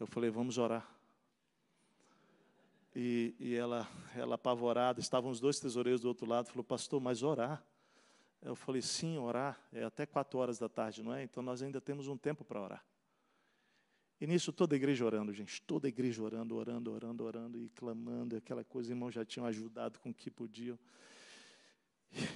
[0.00, 0.97] Eu falei, vamos orar.
[2.94, 7.22] E, e ela, ela apavorada, estavam os dois tesoureiros do outro lado, falou, pastor, mas
[7.22, 7.62] orar?
[8.40, 11.22] Eu falei, sim, orar, é até quatro horas da tarde, não é?
[11.22, 12.84] Então nós ainda temos um tempo para orar.
[14.20, 17.68] E nisso toda a igreja orando, gente, toda a igreja orando, orando, orando, orando e
[17.68, 20.78] clamando, aquela coisa, irmãos já tinham ajudado com o que podiam.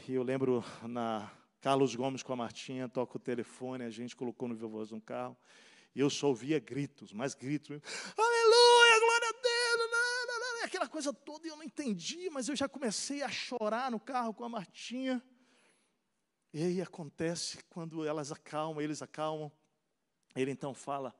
[0.08, 4.48] E eu lembro na Carlos Gomes com a Martinha, toca o telefone, a gente colocou
[4.48, 5.36] no voz no carro,
[5.94, 7.80] e eu só ouvia gritos, mais gritos.
[8.16, 8.31] Aleluia, glória a Deus,
[10.82, 14.34] aquela coisa toda, e eu não entendi, mas eu já comecei a chorar no carro
[14.34, 15.22] com a Martinha.
[16.52, 19.50] E aí acontece quando elas acalmam, eles acalmam,
[20.34, 21.14] ele então fala: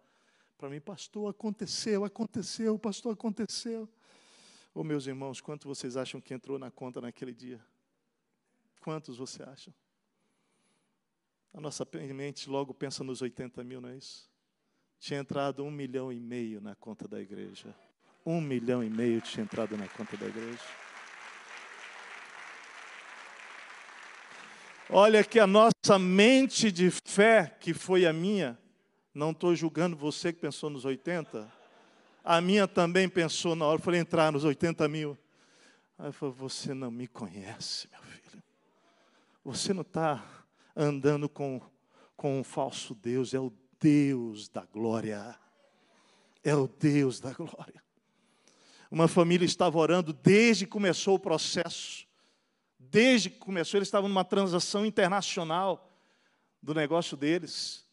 [0.59, 3.89] para mim, pastor, aconteceu, aconteceu, pastor, aconteceu.
[4.75, 7.65] Ô oh, meus irmãos, quanto vocês acham que entrou na conta naquele dia?
[8.81, 9.73] Quantos você acham?
[11.55, 14.31] A nossa mente logo pensa nos 80 mil, não é isso?
[14.99, 17.77] Tinha entrado um milhão e meio na conta da igreja.
[18.25, 20.61] Um milhão e meio tinha entrado na conta da igreja.
[24.89, 28.59] Olha que a nossa mente de fé, que foi a minha,
[29.15, 31.51] não estou julgando você que pensou nos 80.
[32.23, 35.19] A minha também pensou na hora, eu falei entrar nos 80 mil.
[35.99, 38.43] Aí eu falei, você não me conhece, meu filho.
[39.45, 40.23] Você não está
[40.77, 41.61] andando com,
[42.17, 45.35] com um falso Deus, é o Deus da glória.
[46.45, 47.83] É o Deus da glória.
[48.93, 52.07] Uma família estava orando desde que começou o processo.
[52.79, 55.91] Desde que começou, eles estavam numa transação internacional
[56.63, 57.89] do negócio deles.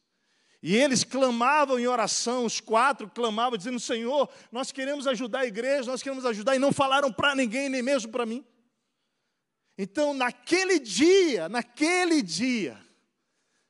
[0.61, 5.89] E eles clamavam em oração, os quatro clamavam, dizendo: Senhor, nós queremos ajudar a igreja,
[5.89, 8.45] nós queremos ajudar, e não falaram para ninguém, nem mesmo para mim.
[9.77, 12.77] Então, naquele dia, naquele dia,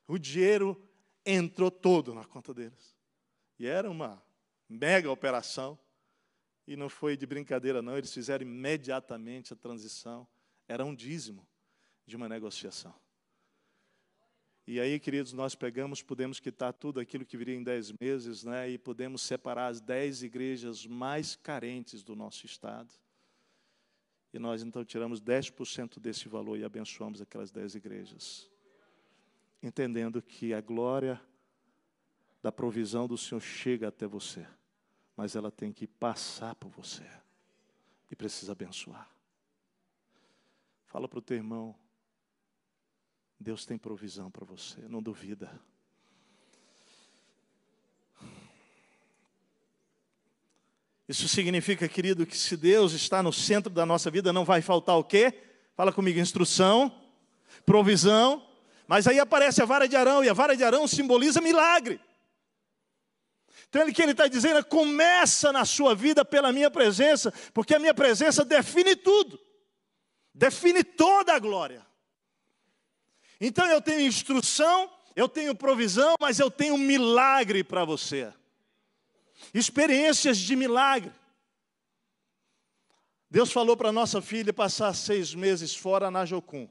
[0.07, 0.75] o dinheiro
[1.23, 2.97] entrou todo na conta deles.
[3.59, 4.19] E era uma
[4.67, 5.77] mega operação.
[6.69, 10.27] E não foi de brincadeira, não, eles fizeram imediatamente a transição.
[10.67, 11.47] Era um dízimo
[12.05, 12.93] de uma negociação.
[14.67, 18.69] E aí, queridos, nós pegamos, podemos quitar tudo aquilo que viria em dez meses, né?
[18.69, 22.93] E podemos separar as dez igrejas mais carentes do nosso estado.
[24.31, 28.47] E nós então tiramos 10% desse valor e abençoamos aquelas dez igrejas.
[29.63, 31.19] Entendendo que a glória
[32.43, 34.45] da provisão do Senhor chega até você,
[35.19, 37.03] mas ela tem que passar por você
[38.09, 39.05] e precisa abençoar.
[40.85, 41.75] Fala para o teu irmão,
[43.37, 45.51] Deus tem provisão para você, não duvida.
[51.05, 54.95] Isso significa, querido, que se Deus está no centro da nossa vida, não vai faltar
[54.95, 55.37] o quê?
[55.75, 56.97] Fala comigo, instrução,
[57.65, 58.47] provisão,
[58.87, 61.99] mas aí aparece a vara de Arão, e a vara de Arão simboliza milagre.
[63.69, 67.75] Então, o que ele está dizendo é: começa na sua vida pela minha presença, porque
[67.75, 69.39] a minha presença define tudo,
[70.33, 71.85] define toda a glória.
[73.39, 78.33] Então, eu tenho instrução, eu tenho provisão, mas eu tenho milagre para você
[79.53, 81.11] experiências de milagre.
[83.29, 86.67] Deus falou para nossa filha passar seis meses fora na Jocum.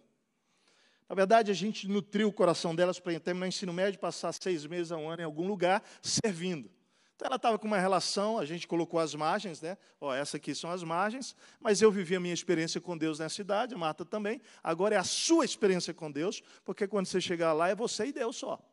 [1.09, 4.67] Na verdade, a gente nutriu o coração delas para terminar o ensino médio, passar seis
[4.67, 6.71] meses a um ano em algum lugar, servindo.
[7.19, 9.77] Então ela estava com uma relação, a gente colocou as margens, né?
[10.01, 13.35] Ó, essa aqui são as margens, mas eu vivi a minha experiência com Deus nessa
[13.35, 14.41] cidade, a Marta também.
[14.63, 18.13] Agora é a sua experiência com Deus, porque quando você chegar lá é você e
[18.13, 18.65] Deus só.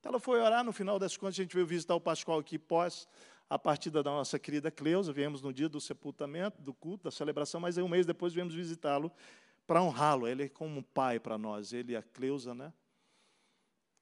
[0.00, 2.58] Então ela foi orar, no final das contas, a gente veio visitar o Pascoal aqui
[2.58, 3.06] pós
[3.48, 7.60] a partida da nossa querida Cleusa, viemos no dia do sepultamento, do culto, da celebração,
[7.60, 9.12] mas aí um mês depois viemos visitá-lo
[9.68, 10.26] para honrá-lo.
[10.26, 12.72] Ele é como um pai para nós, ele e a Cleusa, né?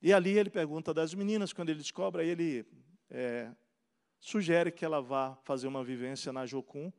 [0.00, 2.64] E ali ele pergunta das meninas, quando ele descobre, aí ele
[3.10, 3.50] é,
[4.18, 6.92] sugere que ela vá fazer uma vivência na Jocum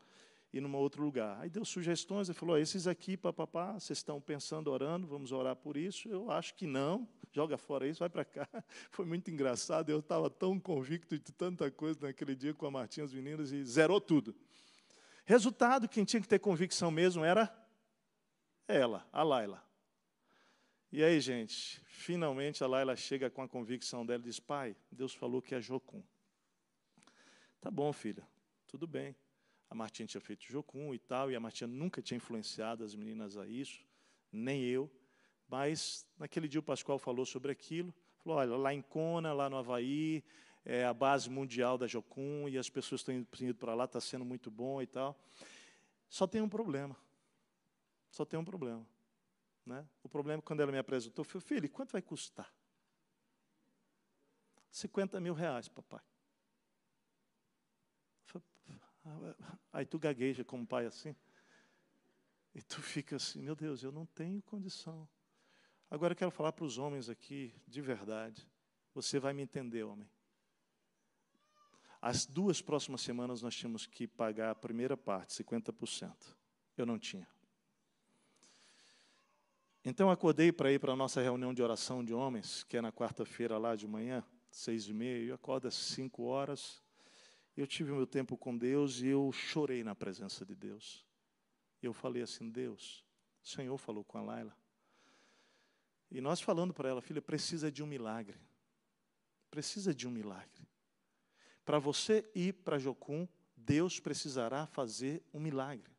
[0.54, 1.40] e num outro lugar.
[1.40, 5.78] Aí deu sugestões, ele falou: esses aqui, papapá, vocês estão pensando, orando, vamos orar por
[5.78, 6.10] isso?
[6.10, 8.48] Eu acho que não joga fora isso, vai para cá.
[8.92, 13.06] Foi muito engraçado, eu estava tão convicto de tanta coisa naquele dia com a Martinha,
[13.06, 14.36] as meninas, e zerou tudo.
[15.26, 17.50] Resultado, quem tinha que ter convicção mesmo era
[18.68, 19.64] ela, a Laila.
[20.94, 25.14] E aí, gente, finalmente a Laila chega com a convicção dela e diz: Pai, Deus
[25.14, 26.04] falou que é Jocum.
[27.62, 28.28] Tá bom, filha,
[28.68, 29.16] tudo bem.
[29.70, 33.38] A Martinha tinha feito Jocum e tal, e a Martinha nunca tinha influenciado as meninas
[33.38, 33.86] a isso,
[34.34, 34.92] nem eu.
[35.48, 37.94] Mas naquele dia o Pascoal falou sobre aquilo.
[38.18, 40.22] Falou: olha, lá em Kona, lá no Havaí,
[40.66, 44.26] é a base mundial da Jocum e as pessoas estão indo para lá, está sendo
[44.26, 45.18] muito bom e tal.
[46.10, 46.98] Só tem um problema.
[48.10, 48.86] Só tem um problema.
[49.66, 49.88] Né?
[50.04, 52.52] O problema é quando ela me apresentou, foi, filho, quanto vai custar?
[54.72, 56.02] 50 mil reais, papai.
[59.74, 61.16] Aí tu gagueja como pai assim.
[62.54, 65.08] E tu fica assim, meu Deus, eu não tenho condição.
[65.90, 68.48] Agora eu quero falar para os homens aqui, de verdade.
[68.94, 70.10] Você vai me entender, homem.
[72.02, 76.36] As duas próximas semanas nós tínhamos que pagar a primeira parte, 50%.
[76.76, 77.28] Eu não tinha.
[79.84, 82.92] Então acordei para ir para a nossa reunião de oração de homens, que é na
[82.92, 85.30] quarta-feira lá de manhã, seis e meia.
[85.30, 86.82] Eu acordo às cinco horas.
[87.58, 91.04] Eu tive meu tempo com Deus e eu chorei na presença de Deus.
[91.82, 93.04] Eu falei assim, Deus,
[93.44, 94.56] o Senhor falou com a Laila.
[96.12, 98.40] E nós falando para ela, filha, precisa de um milagre.
[99.50, 100.68] Precisa de um milagre.
[101.66, 105.91] Para você ir para Jocum, Deus precisará fazer um milagre.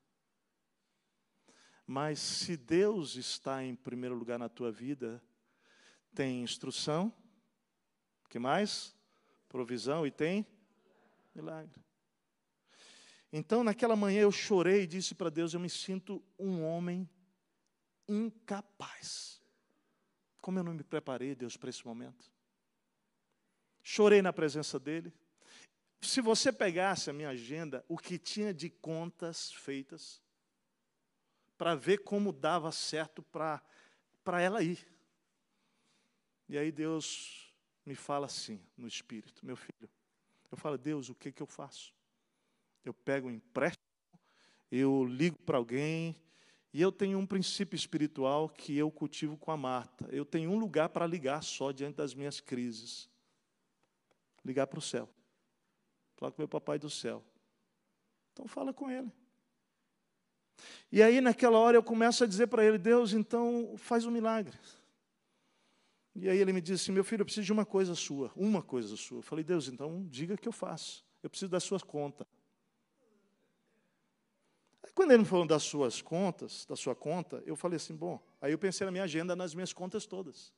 [1.86, 5.22] Mas se Deus está em primeiro lugar na tua vida,
[6.14, 7.12] tem instrução,
[8.28, 8.96] que mais?
[9.48, 10.46] Provisão e tem
[11.34, 11.82] milagre.
[13.32, 17.08] Então, naquela manhã eu chorei e disse para Deus: Eu me sinto um homem
[18.08, 19.42] incapaz.
[20.40, 22.30] Como eu não me preparei, Deus, para esse momento.
[23.82, 25.12] Chorei na presença dEle.
[26.00, 30.20] Se você pegasse a minha agenda, o que tinha de contas feitas,
[31.62, 34.84] para ver como dava certo para ela ir.
[36.48, 37.54] E aí Deus
[37.86, 39.88] me fala assim, no Espírito, meu filho.
[40.50, 41.94] Eu falo, Deus, o que, que eu faço?
[42.84, 43.78] Eu pego um empréstimo,
[44.72, 46.20] eu ligo para alguém,
[46.72, 50.08] e eu tenho um princípio espiritual que eu cultivo com a Marta.
[50.10, 53.08] Eu tenho um lugar para ligar só diante das minhas crises.
[54.44, 55.08] Ligar para o céu.
[56.16, 57.24] Falar com meu papai do céu.
[58.32, 59.12] Então fala com ele.
[60.90, 64.56] E aí naquela hora eu começo a dizer para ele, Deus, então faz um milagre.
[66.14, 68.96] E aí ele me disse meu filho, eu preciso de uma coisa sua, uma coisa
[68.96, 69.18] sua.
[69.18, 71.04] Eu falei, Deus, então diga que eu faço.
[71.22, 72.26] Eu preciso da sua conta.
[74.94, 78.52] quando ele me falou das suas contas, da sua conta, eu falei assim, bom, aí
[78.52, 80.52] eu pensei na minha agenda, nas minhas contas todas.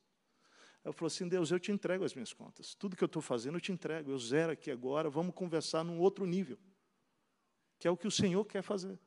[0.83, 2.75] Eu falei assim, Deus, eu te entrego as minhas contas.
[2.75, 4.11] Tudo que eu estou fazendo, eu te entrego.
[4.11, 6.59] Eu zero aqui agora, vamos conversar num outro nível.
[7.79, 8.99] Que é o que o Senhor quer fazer.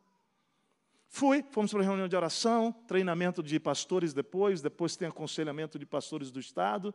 [1.09, 5.87] Fui, fomos para a reunião de oração, treinamento de pastores depois, depois tem aconselhamento de
[5.87, 6.95] pastores do Estado.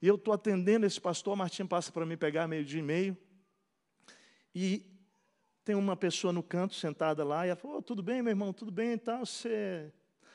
[0.00, 3.16] E eu estou atendendo esse pastor, Martim passa para me pegar meio dia e meio.
[4.54, 4.84] E
[5.64, 8.52] tem uma pessoa no canto sentada lá, e ela falou, oh, tudo bem, meu irmão,
[8.52, 9.90] tudo bem e tal, você...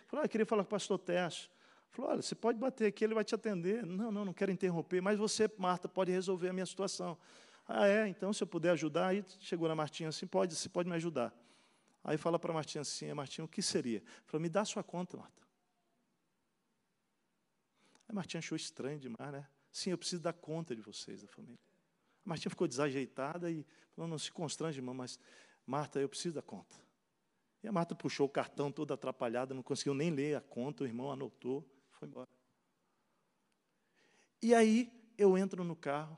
[0.07, 1.47] Falou, ah, eu queria falar com o pastor Tércio.
[1.91, 3.85] Falou, olha, você pode bater aqui, ele vai te atender.
[3.85, 7.15] Não, não, não quero interromper, mas você, Marta, pode resolver a minha situação.
[7.67, 8.07] Ah, é?
[8.07, 11.31] Então, se eu puder ajudar, aí chegou na Martinha assim, pode, você pode me ajudar.
[12.09, 14.01] Aí fala para Martinha assim, Martinha, o que seria?
[14.25, 15.43] Falou, me dá sua conta, Marta.
[18.07, 19.47] Aí Martinha achou estranho demais, né?
[19.71, 21.59] Sim, eu preciso dar conta de vocês, da família.
[22.25, 25.19] A Martinha ficou desajeitada e falou, não se constrange, irmão, mas
[25.67, 26.75] Marta, eu preciso da conta.
[27.61, 30.87] E a Marta puxou o cartão todo atrapalhada, não conseguiu nem ler a conta, o
[30.87, 32.27] irmão anotou, foi embora.
[34.41, 36.17] E aí eu entro no carro,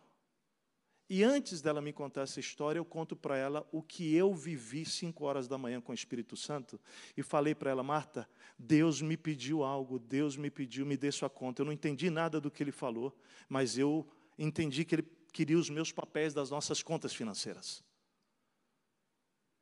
[1.13, 4.85] e antes dela me contar essa história, eu conto para ela o que eu vivi
[4.85, 6.79] cinco horas da manhã com o Espírito Santo
[7.17, 11.29] e falei para ela, Marta, Deus me pediu algo, Deus me pediu, me dê sua
[11.29, 11.63] conta.
[11.63, 13.13] Eu não entendi nada do que ele falou,
[13.49, 14.09] mas eu
[14.39, 15.03] entendi que ele
[15.33, 17.83] queria os meus papéis das nossas contas financeiras.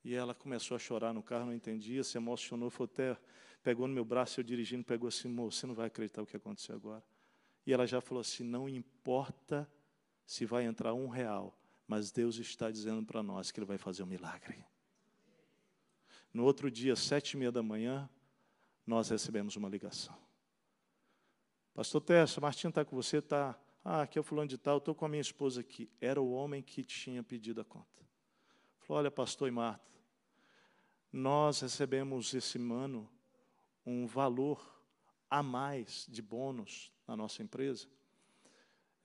[0.04, 3.18] E ela começou a chorar no carro, não entendia, se emocionou, foi até,
[3.64, 6.38] pegou no meu braço, eu dirigindo, pegou assim, moço, você não vai acreditar o que
[6.38, 7.04] aconteceu agora.
[7.66, 9.68] E ela já falou assim, não importa
[10.30, 14.04] se vai entrar um real, mas Deus está dizendo para nós que Ele vai fazer
[14.04, 14.64] um milagre.
[16.32, 18.08] No outro dia, sete e meia da manhã,
[18.86, 20.16] nós recebemos uma ligação.
[21.74, 23.60] Pastor Tessa, Martinho está com você, está.
[23.84, 25.90] Ah, aqui é o fulano de tal, estou com a minha esposa aqui.
[26.00, 28.08] Era o homem que tinha pedido a conta.
[28.82, 29.92] Falou, olha, pastor e Marta,
[31.12, 33.10] nós recebemos esse ano
[33.84, 34.80] um valor
[35.28, 37.88] a mais de bônus na nossa empresa.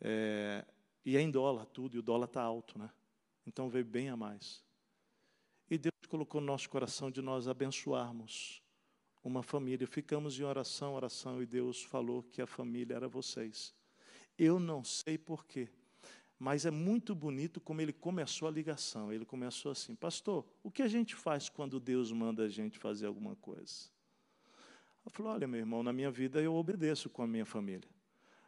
[0.03, 0.67] É,
[1.05, 2.91] e é em dólar tudo, e o dólar está alto, né?
[3.47, 4.65] Então veio bem a mais.
[5.71, 8.63] E Deus colocou no nosso coração de nós abençoarmos
[9.23, 9.87] uma família.
[9.87, 13.75] Ficamos em oração, oração, e Deus falou que a família era vocês.
[14.39, 15.69] Eu não sei porquê,
[16.39, 19.13] mas é muito bonito como ele começou a ligação.
[19.13, 23.07] Ele começou assim: Pastor, o que a gente faz quando Deus manda a gente fazer
[23.07, 23.91] alguma coisa?
[25.05, 27.89] Eu falei: Olha, meu irmão, na minha vida eu obedeço com a minha família.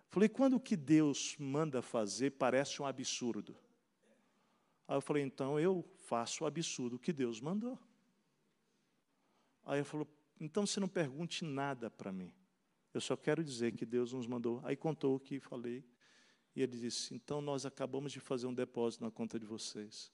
[0.08, 3.56] Falei, quando o que Deus manda fazer parece um absurdo?
[4.88, 7.78] Aí eu falei, então eu faço o absurdo que Deus mandou.
[9.64, 10.08] Aí ele falou,
[10.40, 12.32] então você não pergunte nada para mim.
[12.94, 14.60] Eu só quero dizer que Deus nos mandou.
[14.64, 15.84] Aí contou o que falei.
[16.54, 20.10] E ele disse: Então nós acabamos de fazer um depósito na conta de vocês.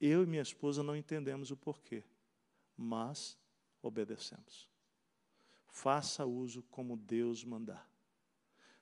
[0.00, 2.04] Eu e minha esposa não entendemos o porquê,
[2.76, 3.36] mas
[3.82, 4.68] obedecemos.
[5.66, 7.90] Faça uso como Deus mandar.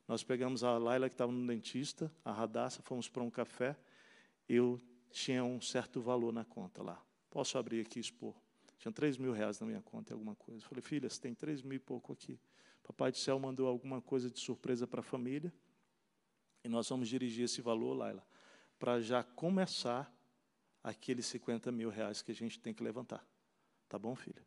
[0.07, 3.77] Nós pegamos a Laila, que estava no dentista, a Radassa, fomos para um café.
[4.49, 4.81] Eu
[5.11, 7.03] tinha um certo valor na conta lá.
[7.31, 8.35] Posso abrir aqui e expor?
[8.79, 10.67] Tinha 3 mil reais na minha conta, alguma coisa.
[10.67, 12.39] falei, filha, você tem 3 mil e pouco aqui.
[12.83, 15.53] Papai do céu mandou alguma coisa de surpresa para a família.
[16.65, 18.27] E nós vamos dirigir esse valor, Laila,
[18.79, 20.13] para já começar
[20.83, 23.25] aqueles 50 mil reais que a gente tem que levantar.
[23.89, 24.45] Tá bom, filha?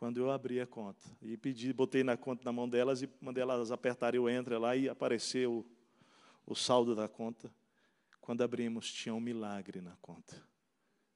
[0.00, 1.06] Quando eu abri a conta.
[1.20, 4.74] E pedi, botei na conta na mão delas e mandei elas apertarem o enter lá
[4.74, 5.66] e apareceu
[6.46, 7.54] o, o saldo da conta.
[8.18, 10.42] Quando abrimos, tinha um milagre na conta.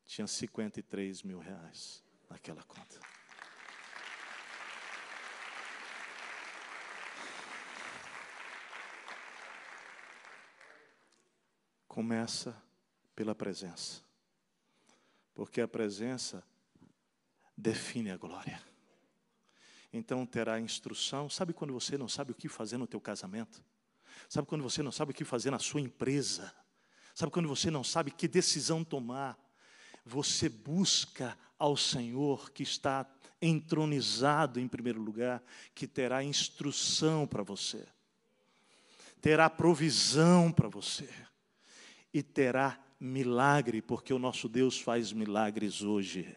[0.05, 3.01] Tinha 53 mil reais naquela conta.
[11.89, 12.55] Começa
[13.17, 14.03] pela presença.
[15.35, 16.45] Porque a presença
[17.57, 18.74] define a glória
[19.95, 21.31] então terá instrução.
[21.31, 23.63] Sabe quando você não sabe o que fazer no teu casamento?
[24.29, 26.53] Sabe quando você não sabe o que fazer na sua empresa?
[27.15, 29.39] Sabe quando você não sabe que decisão tomar?
[30.05, 33.07] Você busca ao Senhor que está
[33.41, 35.41] entronizado em primeiro lugar,
[35.75, 37.87] que terá instrução para você,
[39.21, 41.09] terá provisão para você
[42.13, 46.37] e terá milagre, porque o nosso Deus faz milagres hoje.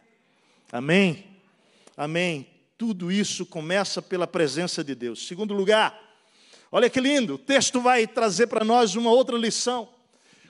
[0.72, 1.42] Amém?
[1.96, 2.57] Amém.
[2.78, 5.28] Tudo isso começa pela presença de Deus.
[5.28, 6.00] Segundo lugar,
[6.72, 9.90] olha que lindo, o texto vai trazer para nós uma outra lição.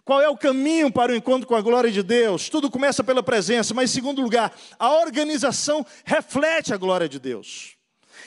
[0.03, 2.49] Qual é o caminho para o encontro com a glória de Deus?
[2.49, 7.77] Tudo começa pela presença, mas em segundo lugar, a organização reflete a glória de Deus.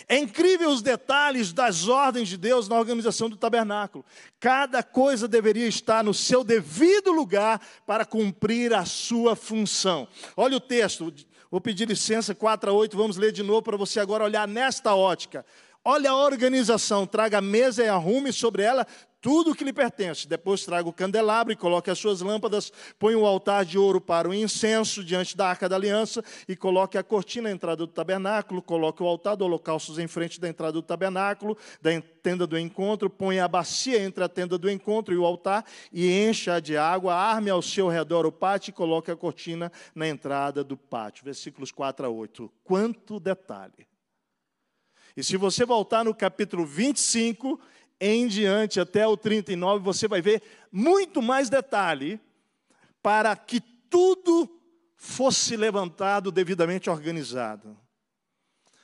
[0.09, 4.05] É incrível os detalhes das ordens de Deus na organização do tabernáculo.
[4.39, 10.09] Cada coisa deveria estar no seu devido lugar para cumprir a sua função.
[10.37, 11.13] Olha o texto,
[11.51, 14.95] Vou pedir licença, 4 a 8, vamos ler de novo para você agora olhar nesta
[14.95, 15.45] ótica.
[15.85, 18.87] Olha a organização, traga a mesa e arrume sobre ela
[19.21, 20.27] tudo o que lhe pertence.
[20.27, 24.29] Depois traga o candelabro e coloque as suas lâmpadas, põe o altar de ouro para
[24.29, 28.63] o incenso diante da arca da aliança e coloque a cortina à entrada do tabernáculo,
[28.63, 31.91] coloque o altar do holocaustos em frente da entrada do tabernáculo, da
[32.23, 36.11] tenda do encontro, põe a bacia entre a tenda do encontro e o altar e
[36.11, 40.65] encha de água, arme ao seu redor o pátio e coloque a cortina na entrada
[40.65, 41.25] do pátio.
[41.25, 42.51] Versículos 4 a 8.
[42.65, 43.91] Quanto detalhe!
[45.17, 47.61] E se você voltar no capítulo 25,
[48.01, 50.43] em diante até o 39, você vai ver
[50.73, 52.19] muito mais detalhe
[53.03, 54.49] para que tudo
[54.97, 57.77] fosse levantado devidamente organizado.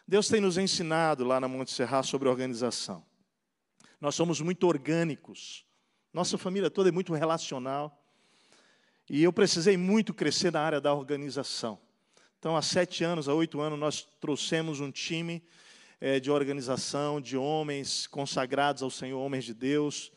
[0.06, 3.04] Deus tem nos ensinado lá na Monte Serra sobre organização.
[4.00, 5.64] Nós somos muito orgânicos.
[6.12, 8.02] Nossa família toda é muito relacional.
[9.08, 11.78] E eu precisei muito crescer na área da organização.
[12.38, 15.42] Então, há sete anos, há oito anos, nós trouxemos um time
[16.00, 20.12] é, de organização, de homens consagrados ao Senhor, homens de Deus,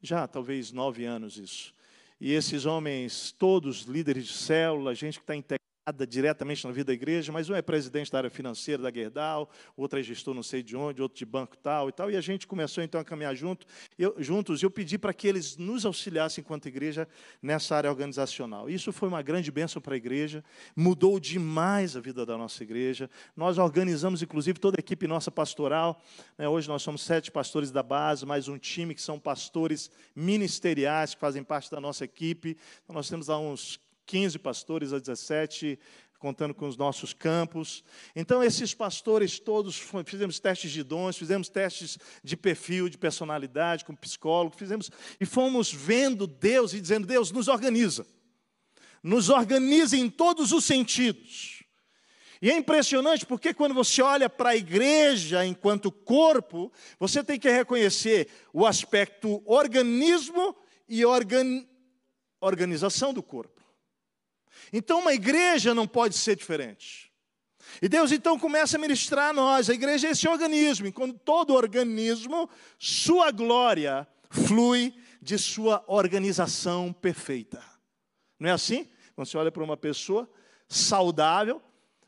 [0.00, 1.74] já talvez nove anos isso.
[2.20, 5.61] E esses homens, todos líderes de célula, gente que está integrada
[6.08, 9.98] diretamente na vida da igreja, mas um é presidente da área financeira da Gerdau, outro
[9.98, 12.46] é gestor não sei de onde, outro de banco tal e tal, e a gente
[12.46, 13.66] começou então a caminhar junto,
[13.98, 17.08] eu, juntos, e eu pedi para que eles nos auxiliassem enquanto igreja
[17.42, 18.70] nessa área organizacional.
[18.70, 20.44] Isso foi uma grande bênção para a igreja,
[20.76, 26.00] mudou demais a vida da nossa igreja, nós organizamos inclusive toda a equipe nossa pastoral,
[26.38, 26.48] né?
[26.48, 31.20] hoje nós somos sete pastores da base, mais um time que são pastores ministeriais, que
[31.20, 33.80] fazem parte da nossa equipe, então nós temos lá uns
[34.12, 35.78] 15 pastores a 17,
[36.18, 37.82] contando com os nossos campos.
[38.14, 43.96] Então, esses pastores todos, fizemos testes de dons, fizemos testes de perfil, de personalidade, com
[43.96, 48.06] psicólogo, fizemos, e fomos vendo Deus e dizendo: Deus, nos organiza.
[49.02, 51.62] Nos organiza em todos os sentidos.
[52.42, 57.48] E é impressionante porque quando você olha para a igreja enquanto corpo, você tem que
[57.48, 60.54] reconhecer o aspecto organismo
[60.86, 61.66] e organ...
[62.42, 63.61] organização do corpo.
[64.72, 67.12] Então, uma igreja não pode ser diferente.
[67.80, 69.70] E Deus então começa a ministrar a nós.
[69.70, 72.48] A igreja é esse organismo, enquanto todo organismo,
[72.78, 77.62] sua glória flui de sua organização perfeita.
[78.38, 78.88] Não é assim?
[79.14, 80.28] Quando você olha para uma pessoa
[80.68, 81.62] saudável,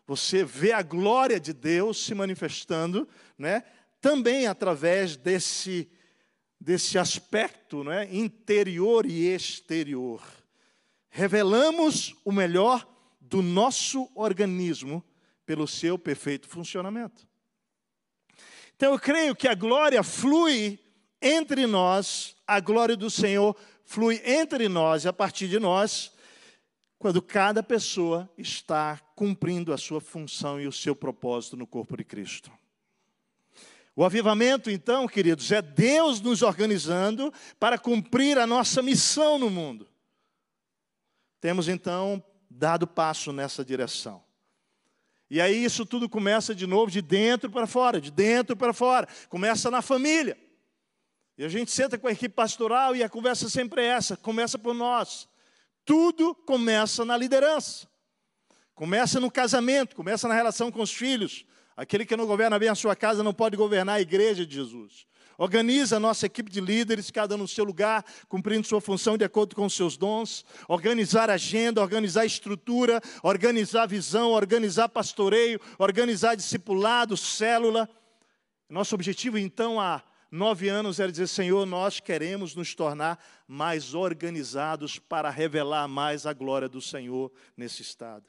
[0.06, 3.62] você vê a glória de Deus se manifestando, né?
[4.00, 5.88] também através desse,
[6.60, 8.08] desse aspecto né?
[8.10, 10.22] interior e exterior
[11.14, 12.84] revelamos o melhor
[13.20, 15.02] do nosso organismo
[15.46, 17.24] pelo seu perfeito funcionamento.
[18.74, 20.76] Então eu creio que a glória flui
[21.22, 26.12] entre nós, a glória do Senhor flui entre nós e a partir de nós,
[26.98, 32.02] quando cada pessoa está cumprindo a sua função e o seu propósito no corpo de
[32.02, 32.50] Cristo.
[33.94, 39.93] O avivamento, então, queridos, é Deus nos organizando para cumprir a nossa missão no mundo.
[41.44, 44.24] Temos então dado passo nessa direção.
[45.28, 49.06] E aí isso tudo começa de novo de dentro para fora, de dentro para fora.
[49.28, 50.38] Começa na família.
[51.36, 54.58] E a gente senta com a equipe pastoral e a conversa sempre é essa, começa
[54.58, 55.28] por nós.
[55.84, 57.86] Tudo começa na liderança.
[58.74, 61.44] Começa no casamento, começa na relação com os filhos.
[61.76, 65.06] Aquele que não governa bem a sua casa não pode governar a igreja de Jesus.
[65.36, 69.56] Organiza a nossa equipe de líderes, cada no seu lugar, cumprindo sua função de acordo
[69.56, 70.44] com os seus dons.
[70.68, 77.88] Organizar agenda, organizar estrutura, organizar visão, organizar pastoreio, organizar discipulado, célula.
[78.68, 84.98] Nosso objetivo, então, há nove anos era dizer: Senhor, nós queremos nos tornar mais organizados
[84.98, 88.24] para revelar mais a glória do Senhor nesse estado.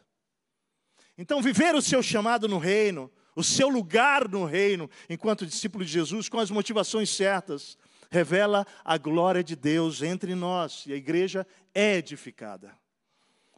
[1.18, 5.92] Então, viver o seu chamado no reino, o seu lugar no reino, enquanto discípulo de
[5.92, 7.78] Jesus, com as motivações certas,
[8.10, 12.72] revela a glória de Deus entre nós, e a igreja é edificada.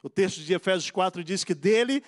[0.01, 2.03] O texto de Efésios 4 diz que dele,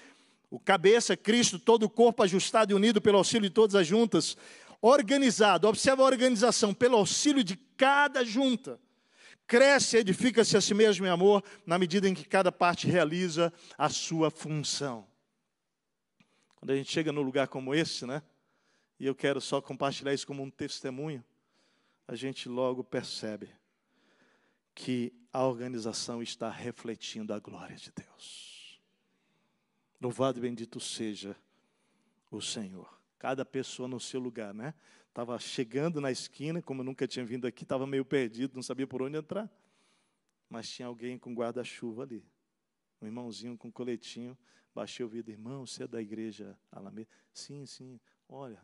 [0.50, 4.36] o cabeça, Cristo, todo o corpo ajustado e unido pelo auxílio de todas as juntas,
[4.82, 8.80] organizado, observa a organização, pelo auxílio de cada junta,
[9.46, 13.90] cresce edifica-se a si mesmo em amor, na medida em que cada parte realiza a
[13.90, 15.08] sua função.
[16.60, 18.22] Quando a gente chega num lugar como esse, né?
[19.00, 21.24] E eu quero só compartilhar isso como um testemunho,
[22.06, 23.50] a gente logo percebe
[24.76, 28.82] que a organização está refletindo a glória de Deus.
[30.02, 31.36] Louvado e bendito seja
[32.32, 33.00] o Senhor.
[33.18, 34.74] Cada pessoa no seu lugar, né?
[35.08, 38.88] Estava chegando na esquina, como eu nunca tinha vindo aqui, estava meio perdido, não sabia
[38.88, 39.50] por onde entrar.
[40.50, 42.24] Mas tinha alguém com guarda-chuva ali.
[43.02, 44.38] Um irmãozinho com coletinho,
[44.80, 47.10] baixei o vidro, irmão, você é da igreja Alameda?
[47.34, 48.00] Sim, sim,
[48.30, 48.62] olha.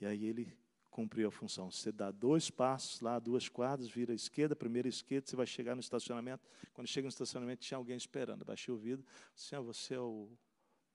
[0.00, 0.56] E aí ele
[0.90, 1.70] cumpriu a função.
[1.70, 5.74] Você dá dois passos lá, duas quadras, vira à esquerda, primeira esquerda, você vai chegar
[5.74, 6.48] no estacionamento.
[6.72, 8.42] Quando chega no estacionamento, tinha alguém esperando.
[8.42, 9.04] Baixei o vidro,
[9.36, 10.30] assim, ah, você é o.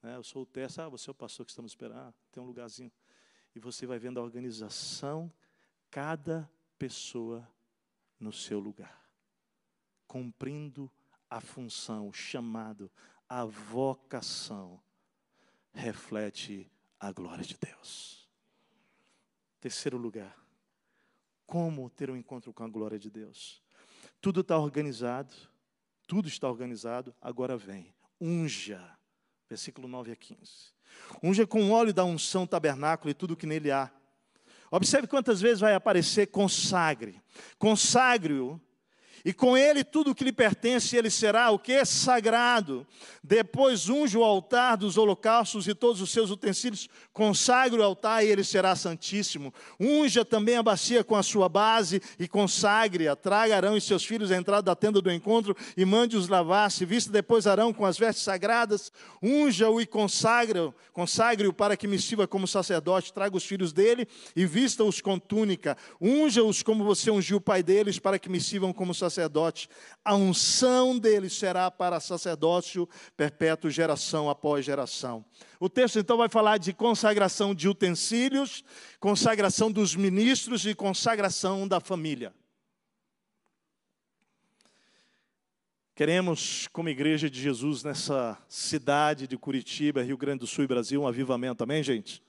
[0.01, 2.41] Né, eu sou o Tessa, ah, você é o pastor que estamos esperando, ah, tem
[2.41, 2.91] um lugarzinho.
[3.53, 5.31] E você vai vendo a organização,
[5.91, 6.49] cada
[6.79, 7.47] pessoa
[8.19, 9.07] no seu lugar,
[10.07, 10.91] cumprindo
[11.29, 12.91] a função, o chamado,
[13.29, 14.79] a vocação,
[15.73, 18.27] reflete a glória de Deus.
[19.59, 20.37] Terceiro lugar,
[21.45, 23.61] como ter um encontro com a glória de Deus?
[24.21, 25.33] Tudo está organizado,
[26.07, 28.97] tudo está organizado, agora vem, unja,
[29.49, 30.75] versículo 9 a 15.
[31.21, 33.91] Unja com óleo da unção tabernáculo e tudo que nele há.
[34.71, 37.21] Observe quantas vezes vai aparecer consagre.
[37.57, 38.59] Consagre-o
[39.27, 41.83] e com ele tudo o que lhe pertence, ele será o que?
[41.83, 42.87] Sagrado.
[43.21, 48.29] Depois unge o altar dos holocaustos e todos os seus utensílios, consagre o altar e
[48.29, 49.53] ele será santíssimo.
[49.77, 53.17] Unja também a bacia com a sua base e consagre-a.
[53.17, 56.85] Traga Arão e seus filhos à entrada da tenda do encontro e mande-os lavar-se.
[56.85, 62.25] Vista depois Arão com as vestes sagradas, unja-o e consagre-o consagre para que me sirva
[62.27, 63.11] como sacerdote.
[63.11, 65.77] Traga os filhos dele e vista-os com túnica.
[65.99, 69.67] Unja-os como você ungiu o pai deles para que me sirvam como sacerdote sacerdote,
[70.05, 75.25] a unção dele será para sacerdócio perpétuo, geração após geração.
[75.59, 78.63] O texto então vai falar de consagração de utensílios,
[78.99, 82.31] consagração dos ministros e consagração da família.
[85.95, 91.01] Queremos, como igreja de Jesus, nessa cidade de Curitiba, Rio Grande do Sul e Brasil,
[91.01, 92.21] um avivamento, amém, gente?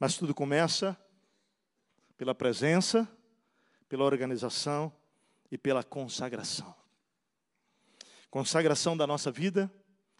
[0.00, 0.98] Mas tudo começa
[2.16, 3.08] pela presença,
[3.88, 4.92] pela organização
[5.50, 6.74] e pela consagração.
[8.30, 9.72] Consagração da nossa vida,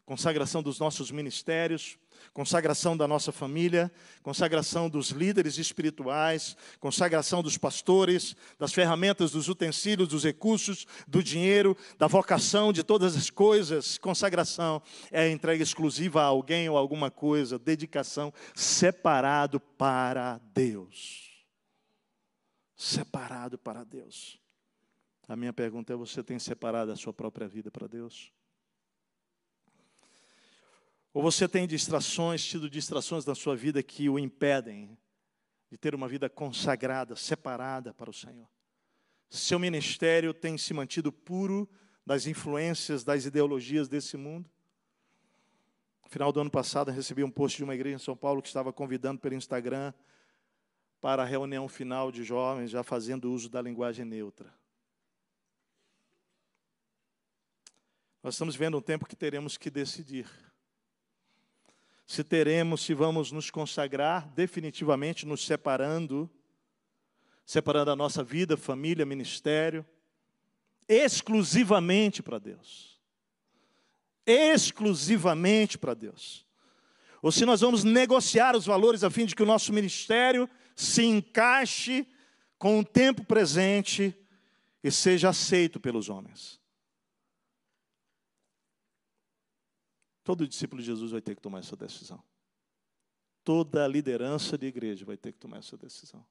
[0.09, 1.99] consagração dos nossos ministérios,
[2.33, 10.09] consagração da nossa família, consagração dos líderes espirituais, consagração dos pastores, das ferramentas, dos utensílios,
[10.09, 13.99] dos recursos, do dinheiro, da vocação, de todas as coisas.
[13.99, 21.45] Consagração é entrega exclusiva a alguém ou alguma coisa, dedicação separado para Deus.
[22.75, 24.41] Separado para Deus.
[25.29, 28.33] A minha pergunta é: você tem separado a sua própria vida para Deus?
[31.13, 34.97] Ou você tem distrações, tido distrações na sua vida que o impedem
[35.71, 38.49] de ter uma vida consagrada, separada para o Senhor?
[39.29, 41.69] Seu ministério tem se mantido puro
[42.07, 44.49] das influências, das ideologias desse mundo?
[46.03, 48.49] No final do ano passado, recebi um post de uma igreja em São Paulo que
[48.49, 49.93] estava convidando pelo Instagram
[51.03, 54.55] para a reunião final de jovens, já fazendo uso da linguagem neutra.
[58.23, 60.29] Nós estamos vendo um tempo que teremos que decidir.
[62.07, 66.29] Se teremos, se vamos nos consagrar definitivamente, nos separando,
[67.45, 69.87] separando a nossa vida, família, ministério,
[70.89, 72.99] exclusivamente para Deus.
[74.27, 76.47] Exclusivamente para Deus.
[77.23, 81.05] Ou se nós vamos negociar os valores a fim de que o nosso ministério se
[81.05, 82.07] encaixe
[82.59, 84.15] com o tempo presente
[84.83, 86.59] e seja aceito pelos homens.
[90.29, 92.23] Todo discípulo de Jesus vai ter que tomar essa decisão.
[93.43, 96.23] Toda liderança de igreja vai ter que tomar essa decisão.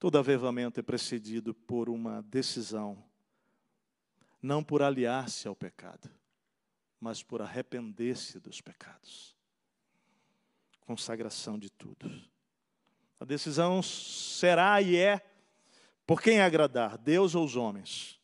[0.00, 3.04] Todo avivamento é precedido por uma decisão,
[4.42, 6.10] não por aliar-se ao pecado,
[6.98, 9.36] mas por arrepender-se dos pecados.
[10.80, 12.10] Consagração de tudo.
[13.20, 15.24] A decisão será e é
[16.04, 18.19] por quem agradar, Deus ou os homens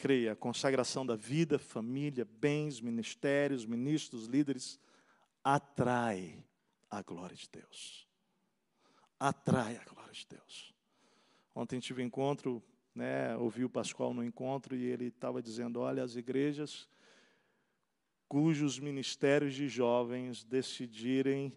[0.00, 4.80] creia, consagração da vida, família, bens, ministérios, ministros, líderes,
[5.44, 6.42] atrai
[6.90, 8.08] a glória de Deus.
[9.18, 10.74] Atrai a glória de Deus.
[11.54, 12.62] Ontem tive um encontro,
[12.94, 16.88] né, ouvi o Pascoal no encontro e ele estava dizendo: olha, as igrejas
[18.26, 21.52] cujos ministérios de jovens decidirem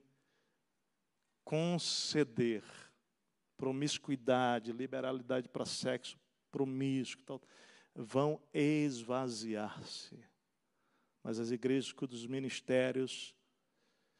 [1.45, 2.63] conceder
[3.55, 6.17] promiscuidade, liberalidade para sexo
[6.51, 7.41] promíscuo, tal,
[7.95, 10.17] vão esvaziar-se.
[11.23, 13.35] Mas as igrejas cujos ministérios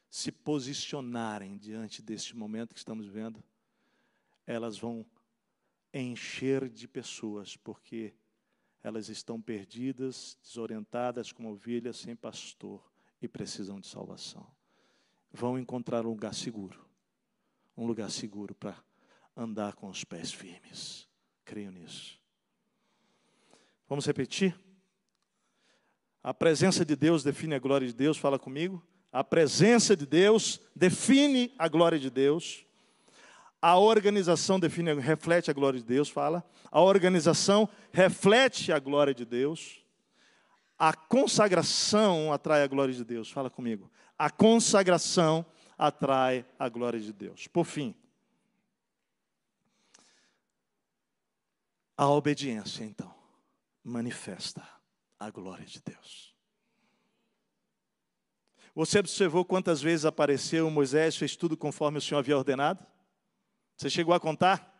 [0.09, 3.43] se posicionarem diante deste momento que estamos vivendo,
[4.45, 5.05] elas vão
[5.93, 8.13] encher de pessoas, porque
[8.83, 12.83] elas estão perdidas, desorientadas como ovelhas sem pastor
[13.21, 14.45] e precisam de salvação.
[15.31, 16.87] Vão encontrar um lugar seguro,
[17.75, 18.83] um lugar seguro para
[19.35, 21.09] andar com os pés firmes.
[21.43, 22.22] Creio nisso.
[23.87, 24.55] Vamos repetir?
[26.23, 28.81] A presença de Deus define a glória de Deus, fala comigo.
[29.11, 32.65] A presença de Deus define a glória de Deus.
[33.61, 36.43] A organização define, reflete a glória de Deus, fala.
[36.71, 39.83] A organização reflete a glória de Deus.
[40.77, 43.91] A consagração atrai a glória de Deus, fala comigo.
[44.17, 45.45] A consagração
[45.77, 47.47] atrai a glória de Deus.
[47.47, 47.95] Por fim,
[51.95, 53.12] a obediência, então,
[53.83, 54.67] manifesta
[55.19, 56.33] a glória de Deus.
[58.75, 62.85] Você observou quantas vezes apareceu Moisés, fez tudo conforme o Senhor havia ordenado?
[63.77, 64.72] Você chegou a contar?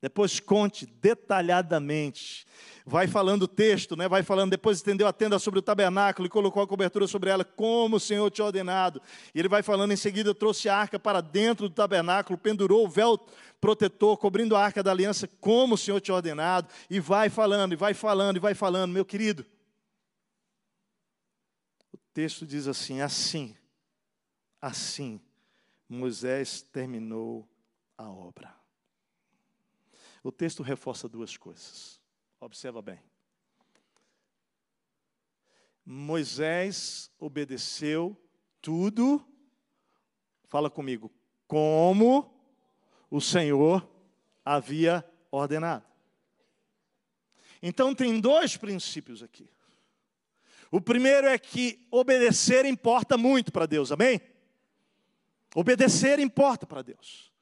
[0.00, 2.46] Depois conte detalhadamente.
[2.84, 4.08] Vai falando o texto, né?
[4.08, 7.44] vai falando, depois estendeu a tenda sobre o tabernáculo e colocou a cobertura sobre ela,
[7.44, 9.02] como o Senhor tinha ordenado.
[9.34, 12.88] E ele vai falando em seguida, trouxe a arca para dentro do tabernáculo, pendurou o
[12.88, 13.18] véu
[13.60, 16.68] protetor, cobrindo a arca da aliança, como o Senhor tinha ordenado.
[16.88, 19.44] E vai falando, e vai falando, e vai falando, meu querido
[22.16, 23.54] texto diz assim: assim,
[24.58, 25.20] assim,
[25.86, 27.46] Moisés terminou
[27.98, 28.55] a obra.
[30.26, 32.00] O texto reforça duas coisas.
[32.40, 32.98] Observa bem.
[35.84, 38.20] Moisés obedeceu
[38.60, 39.24] tudo,
[40.48, 41.14] fala comigo,
[41.46, 42.44] como
[43.08, 43.88] o Senhor
[44.44, 45.86] havia ordenado.
[47.62, 49.48] Então, tem dois princípios aqui.
[50.72, 54.20] O primeiro é que obedecer importa muito para Deus, amém?
[55.54, 57.35] Obedecer importa para Deus.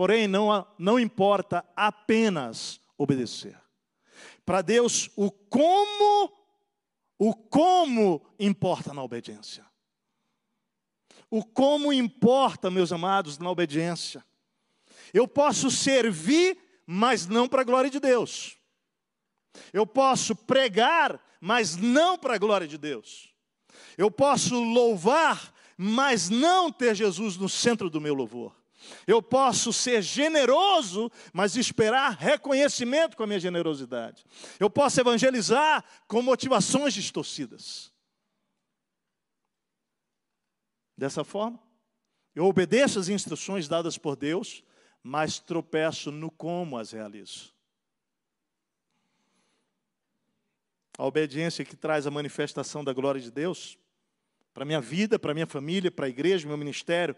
[0.00, 3.60] Porém, não, não importa apenas obedecer.
[4.46, 6.32] Para Deus, o como,
[7.18, 9.62] o como importa na obediência.
[11.30, 14.24] O como importa, meus amados, na obediência.
[15.12, 18.56] Eu posso servir, mas não para a glória de Deus.
[19.70, 23.34] Eu posso pregar, mas não para a glória de Deus.
[23.98, 28.58] Eu posso louvar, mas não ter Jesus no centro do meu louvor.
[29.06, 34.24] Eu posso ser generoso, mas esperar reconhecimento com a minha generosidade.
[34.58, 37.92] Eu posso evangelizar com motivações distorcidas.
[40.96, 41.58] Dessa forma,
[42.34, 44.62] eu obedeço às instruções dadas por Deus,
[45.02, 47.52] mas tropeço no como as realizo.
[51.00, 53.78] a obediência que traz a manifestação da glória de Deus,
[54.52, 57.16] para minha vida, para minha família, para a igreja, meu ministério,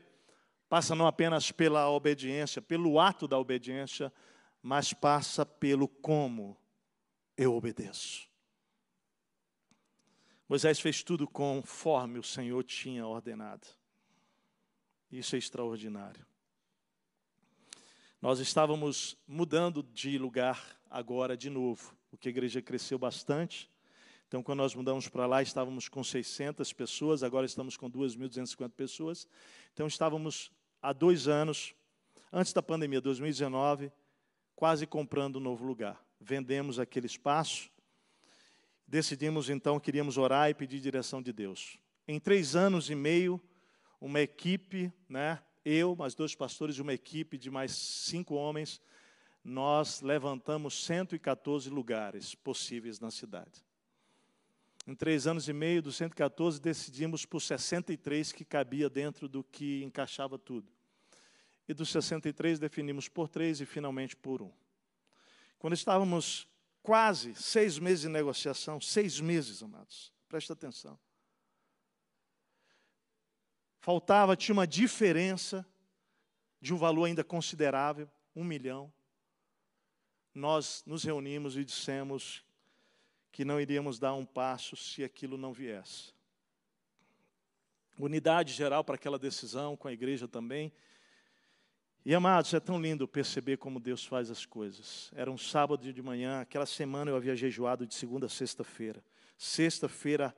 [0.72, 4.10] passa não apenas pela obediência, pelo ato da obediência,
[4.62, 6.56] mas passa pelo como
[7.36, 8.26] eu obedeço.
[10.48, 13.66] Moisés fez tudo conforme o Senhor tinha ordenado.
[15.10, 16.24] Isso é extraordinário.
[18.18, 23.70] Nós estávamos mudando de lugar agora de novo, porque a igreja cresceu bastante.
[24.26, 29.28] Então, quando nós mudamos para lá, estávamos com 600 pessoas, agora estamos com 2.250 pessoas.
[29.74, 30.50] Então, estávamos
[30.82, 31.74] há dois anos,
[32.32, 33.92] antes da pandemia, 2019,
[34.56, 36.04] quase comprando um novo lugar.
[36.20, 37.70] Vendemos aquele espaço,
[38.86, 41.78] decidimos então, queríamos orar e pedir direção de Deus.
[42.06, 43.40] Em três anos e meio,
[44.00, 48.80] uma equipe, né, eu, mais dois pastores uma equipe de mais cinco homens,
[49.44, 53.64] nós levantamos 114 lugares possíveis na cidade.
[54.86, 59.82] Em três anos e meio, dos 114, decidimos por 63 que cabia dentro do que
[59.84, 60.72] encaixava tudo.
[61.68, 64.52] E dos 63 definimos por três e finalmente por um.
[65.58, 66.48] Quando estávamos
[66.82, 70.98] quase seis meses de negociação, seis meses, amados, presta atenção.
[73.78, 75.66] Faltava, tinha uma diferença
[76.60, 78.92] de um valor ainda considerável, um milhão.
[80.34, 82.44] Nós nos reunimos e dissemos
[83.32, 86.12] que não iríamos dar um passo se aquilo não viesse.
[87.98, 90.70] Unidade geral para aquela decisão, com a igreja também.
[92.04, 95.10] E amados, é tão lindo perceber como Deus faz as coisas.
[95.14, 99.02] Era um sábado de manhã, aquela semana eu havia jejuado de segunda a sexta-feira.
[99.38, 100.36] Sexta-feira,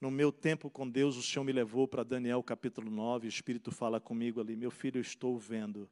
[0.00, 3.72] no meu tempo com Deus, o Senhor me levou para Daniel capítulo 9, o Espírito
[3.72, 5.90] fala comigo ali, meu filho, eu estou vendo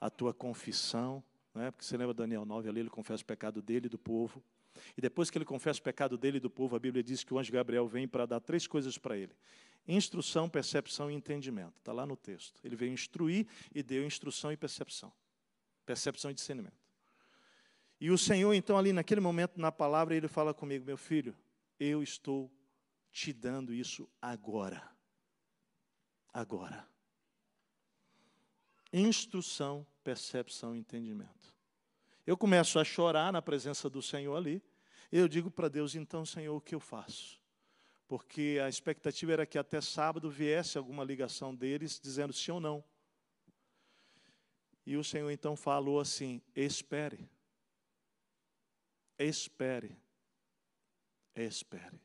[0.00, 1.22] a tua confissão,
[1.54, 1.70] né?
[1.70, 4.42] porque você lembra Daniel 9 ali, ele confessa o pecado dele e do povo.
[4.96, 7.32] E depois que ele confessa o pecado dele e do povo, a Bíblia diz que
[7.32, 9.34] o anjo Gabriel vem para dar três coisas para ele:
[9.86, 11.74] instrução, percepção e entendimento.
[11.78, 12.60] Está lá no texto.
[12.64, 15.12] Ele veio instruir e deu instrução e percepção.
[15.84, 16.82] Percepção e discernimento.
[18.00, 21.36] E o Senhor, então, ali naquele momento, na palavra, ele fala comigo: meu filho,
[21.78, 22.50] eu estou
[23.10, 24.90] te dando isso agora.
[26.32, 26.88] Agora.
[28.92, 31.54] Instrução, percepção e entendimento.
[32.26, 34.62] Eu começo a chorar na presença do Senhor ali.
[35.10, 37.42] Eu digo para Deus, então, Senhor, o que eu faço?
[38.12, 42.84] porque a expectativa era que até sábado viesse alguma ligação deles dizendo sim ou não.
[44.84, 47.26] E o Senhor então falou assim: espere,
[49.18, 49.96] espere,
[51.34, 51.98] espere.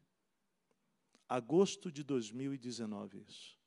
[1.28, 3.60] Agosto de 2019, isso.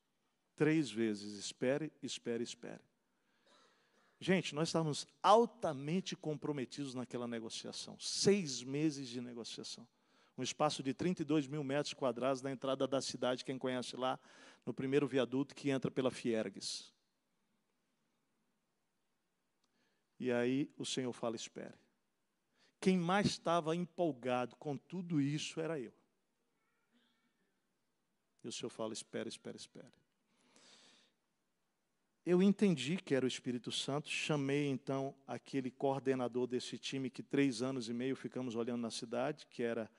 [0.57, 2.90] Três vezes, espere, espere, espere.
[4.23, 7.99] Gente, nós estávamos altamente comprometidos naquela negociação.
[7.99, 9.89] Seis meses de negociação.
[10.37, 14.21] Um espaço de 32 mil metros quadrados na entrada da cidade, quem conhece lá,
[14.67, 16.93] no primeiro viaduto que entra pela Fiergues.
[20.19, 21.79] E aí o Senhor fala: espere.
[22.79, 25.95] Quem mais estava empolgado com tudo isso era eu.
[28.45, 30.00] E o Senhor fala: espere, espere, espere.
[32.25, 37.63] Eu entendi que era o Espírito Santo, chamei então aquele coordenador desse time que três
[37.63, 39.91] anos e meio ficamos olhando na cidade, que era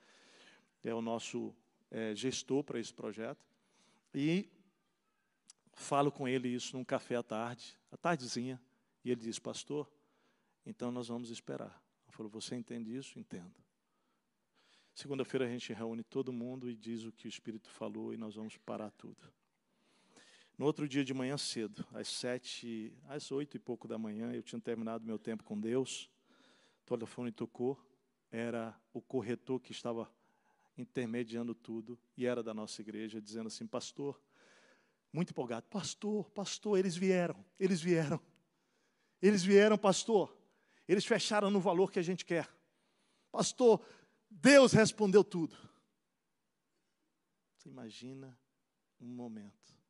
[0.84, 1.54] é o nosso
[1.90, 3.46] é, gestor para esse projeto,
[4.14, 4.50] e
[5.74, 8.62] falo com ele isso num café à tarde, à tardezinha,
[9.04, 9.92] e ele diz, pastor,
[10.66, 11.84] então nós vamos esperar.
[12.08, 13.18] Eu falo, você entende isso?
[13.20, 13.54] Entendo.
[14.94, 18.36] Segunda-feira a gente reúne todo mundo e diz o que o Espírito falou e nós
[18.36, 19.22] vamos parar tudo.
[20.58, 24.43] No outro dia de manhã cedo, às sete, às oito e pouco da manhã, eu
[24.43, 26.10] tinha terminado meu tempo com Deus.
[26.84, 27.80] O telefone tocou,
[28.32, 30.10] era o corretor que estava
[30.78, 34.22] intermediando tudo e era da nossa igreja, dizendo assim: Pastor,
[35.12, 38.20] muito empolgado, Pastor, Pastor, eles vieram, eles vieram,
[39.22, 40.38] eles vieram, Pastor.
[40.88, 42.49] Eles fecharam no valor que a gente quer.
[43.32, 43.82] Pastor,
[44.30, 45.56] Deus respondeu tudo.
[47.56, 48.38] Você imagina
[48.99, 49.81] um momento.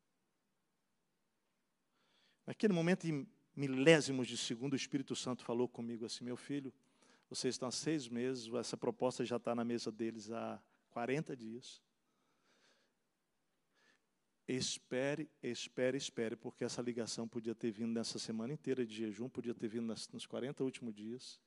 [2.52, 3.26] Naquele momento, em
[3.56, 6.74] milésimos de segundo, o Espírito Santo falou comigo assim: Meu filho,
[7.30, 11.82] vocês estão há seis meses, essa proposta já está na mesa deles há 40 dias.
[14.46, 19.56] Espere, espere, espere, porque essa ligação podia ter vindo nessa semana inteira de jejum, podia
[19.56, 21.40] ter vindo nos 40 últimos dias.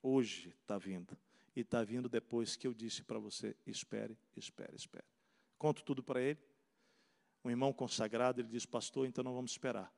[0.00, 1.18] Hoje está vindo.
[1.56, 5.06] E está vindo depois que eu disse para você: espere, espere, espere.
[5.58, 6.38] Conto tudo para ele.
[7.44, 9.92] Um irmão consagrado, ele diz: Pastor, então não vamos esperar.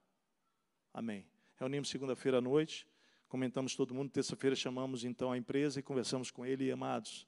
[0.95, 1.27] Amém.
[1.57, 2.87] Reunimos segunda-feira à noite,
[3.29, 4.13] comentamos todo mundo.
[4.13, 6.67] Terça-feira chamamos então a empresa e conversamos com ele.
[6.67, 7.27] E amados,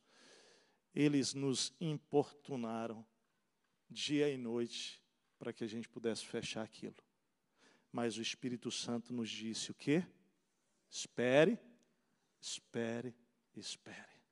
[0.94, 3.04] eles nos importunaram
[3.90, 5.02] dia e noite
[5.36, 6.94] para que a gente pudesse fechar aquilo.
[7.90, 10.06] Mas o Espírito Santo nos disse o quê?
[10.88, 11.58] Espere,
[12.40, 13.12] espere,
[13.56, 14.22] espere.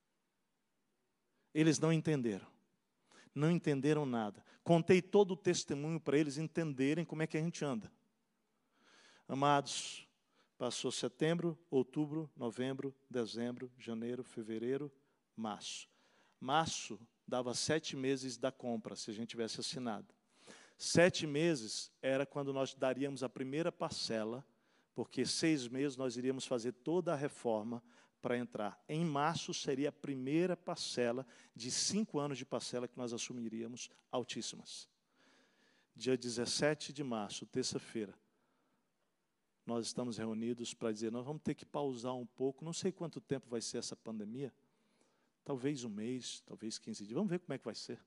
[1.53, 2.47] Eles não entenderam.
[3.35, 4.45] Não entenderam nada.
[4.63, 7.91] Contei todo o testemunho para eles entenderem como é que a gente anda.
[9.27, 10.07] Amados,
[10.59, 14.93] passou setembro, outubro, novembro, dezembro, janeiro, fevereiro,
[15.35, 15.89] março.
[16.39, 20.15] Março dava sete meses da compra, se a gente tivesse assinado.
[20.77, 24.45] Sete meses era quando nós daríamos a primeira parcela,
[24.95, 27.83] porque seis meses nós iríamos fazer toda a reforma
[28.21, 28.79] para entrar.
[28.87, 34.87] Em março seria a primeira parcela de cinco anos de parcela que nós assumiríamos altíssimas.
[35.97, 38.15] Dia 17 de março, terça-feira,
[39.67, 43.21] nós estamos reunidos para dizer: nós vamos ter que pausar um pouco, não sei quanto
[43.21, 44.53] tempo vai ser essa pandemia,
[45.45, 47.99] talvez um mês, talvez 15 dias, vamos ver como é que vai ser.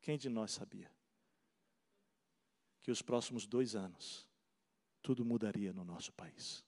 [0.00, 0.90] Quem de nós sabia?
[2.86, 4.28] que os próximos dois anos
[5.02, 6.64] tudo mudaria no nosso país.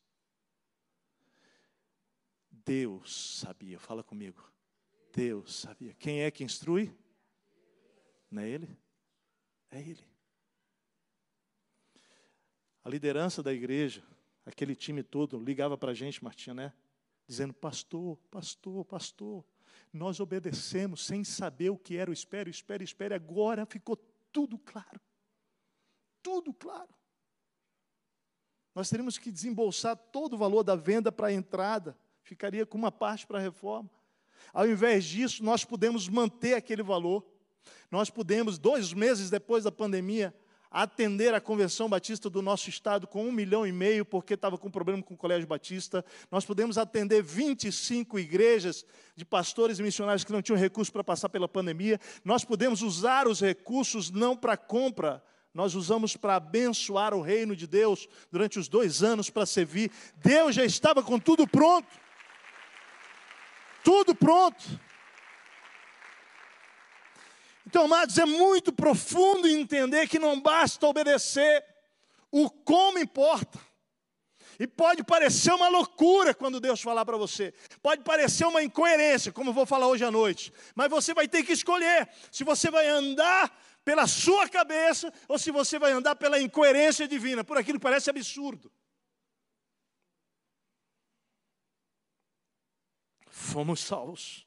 [2.51, 4.53] Deus sabia, fala comigo.
[5.15, 5.95] Deus sabia.
[5.95, 6.93] Quem é que instrui?
[8.29, 8.77] Não é Ele?
[9.71, 10.05] É Ele.
[12.89, 14.03] A liderança da igreja,
[14.47, 16.73] aquele time todo, ligava para a gente, Martinha, né?
[17.27, 19.45] Dizendo, pastor, pastor, pastor,
[19.93, 23.95] nós obedecemos sem saber o que era o espere, espere, espere, agora ficou
[24.33, 24.99] tudo claro
[26.29, 26.91] tudo claro.
[28.75, 32.93] Nós teríamos que desembolsar todo o valor da venda para a entrada, ficaria com uma
[32.93, 33.91] parte para a reforma.
[34.53, 37.25] Ao invés disso, nós podemos manter aquele valor.
[37.91, 40.35] Nós podemos, dois meses depois da pandemia,
[40.71, 44.71] atender a convenção batista do nosso estado com um milhão e meio, porque estava com
[44.71, 46.05] problema com o colégio batista.
[46.31, 48.85] Nós podemos atender 25 igrejas
[49.17, 52.01] de pastores e missionários que não tinham recursos para passar pela pandemia.
[52.25, 55.23] Nós podemos usar os recursos não para compra
[55.59, 59.91] nós usamos para abençoar o reino de Deus durante os dois anos para servir.
[60.17, 61.89] Deus já estava com tudo pronto.
[63.83, 64.65] Tudo pronto.
[67.69, 71.63] Então, amados, é muito profundo entender que não basta obedecer,
[72.33, 73.61] o como importa.
[74.59, 77.53] E pode parecer uma loucura quando Deus falar para você.
[77.83, 80.51] Pode parecer uma incoerência, como vou falar hoje à noite.
[80.75, 83.55] Mas você vai ter que escolher se você vai andar
[83.85, 88.09] pela sua cabeça ou se você vai andar pela incoerência divina, por aquilo que parece
[88.09, 88.73] absurdo.
[93.27, 94.47] Fomos salvos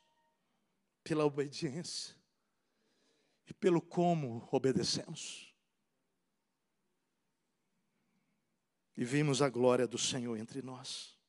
[1.04, 2.20] pela obediência
[3.52, 5.54] e pelo como obedecemos.
[8.96, 11.20] E vimos a glória do Senhor entre nós.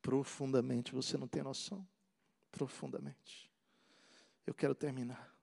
[0.00, 1.84] Profundamente, você não tem noção.
[2.52, 3.50] Profundamente.
[4.46, 5.34] Eu quero terminar.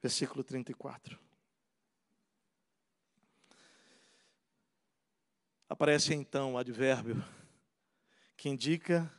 [0.00, 1.18] Versículo 34.
[5.68, 7.16] Aparece então o advérbio
[8.36, 9.12] que indica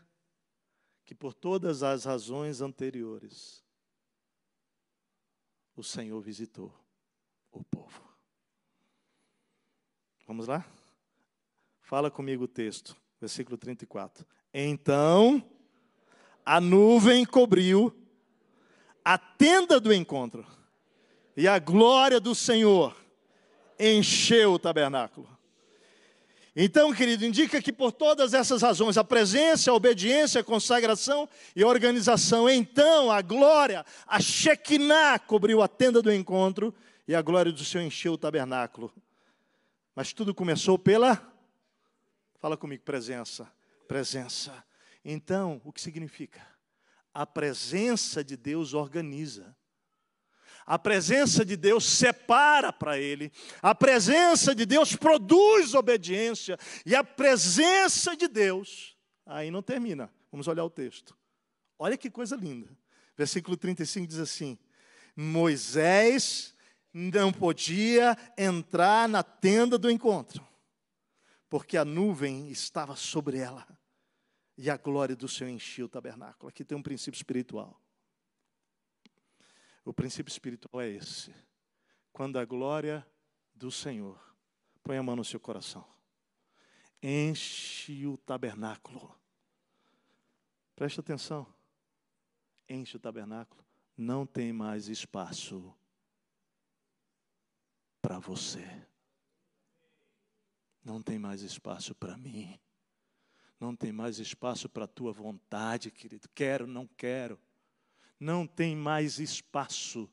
[1.03, 3.62] que por todas as razões anteriores
[5.75, 6.73] o Senhor visitou
[7.51, 8.01] o povo.
[10.27, 10.65] Vamos lá?
[11.81, 14.25] Fala comigo o texto, versículo 34.
[14.53, 15.43] Então
[16.45, 17.95] a nuvem cobriu
[19.03, 20.45] a tenda do encontro,
[21.35, 22.95] e a glória do Senhor
[23.77, 25.27] encheu o tabernáculo.
[26.55, 31.63] Então, querido, indica que por todas essas razões, a presença, a obediência, a consagração e
[31.63, 36.73] a organização, então a glória, a Shekinah cobriu a tenda do encontro
[37.07, 38.93] e a glória do Senhor encheu o tabernáculo.
[39.95, 41.21] Mas tudo começou pela.
[42.39, 43.51] Fala comigo, presença.
[43.87, 44.63] Presença.
[45.03, 46.41] Então, o que significa?
[47.11, 49.55] A presença de Deus organiza.
[50.65, 57.03] A presença de Deus separa para Ele, a presença de Deus produz obediência, e a
[57.03, 61.17] presença de Deus, aí não termina, vamos olhar o texto.
[61.77, 62.69] Olha que coisa linda.
[63.17, 64.57] Versículo 35 diz assim:
[65.15, 66.53] Moisés
[66.93, 70.45] não podia entrar na tenda do encontro,
[71.49, 73.67] porque a nuvem estava sobre ela
[74.57, 76.49] e a glória do Senhor enchia o tabernáculo.
[76.49, 77.82] Aqui tem um princípio espiritual.
[79.85, 81.33] O princípio espiritual é esse:
[82.11, 83.05] quando a glória
[83.53, 84.19] do Senhor,
[84.83, 85.85] põe a mão no seu coração,
[87.01, 89.13] enche o tabernáculo.
[90.75, 91.45] Preste atenção.
[92.67, 93.63] Enche o tabernáculo,
[93.95, 95.75] não tem mais espaço
[98.01, 98.65] para você.
[100.83, 102.59] Não tem mais espaço para mim.
[103.59, 106.27] Não tem mais espaço para a tua vontade, querido.
[106.35, 107.39] Quero, não quero.
[108.19, 110.09] Não tem mais espaço,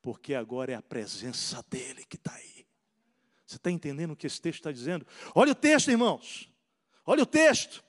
[0.00, 2.66] porque agora é a presença dEle que está aí.
[3.46, 5.06] Você está entendendo o que esse texto está dizendo?
[5.34, 6.50] Olha o texto, irmãos.
[7.06, 7.82] Olha o texto.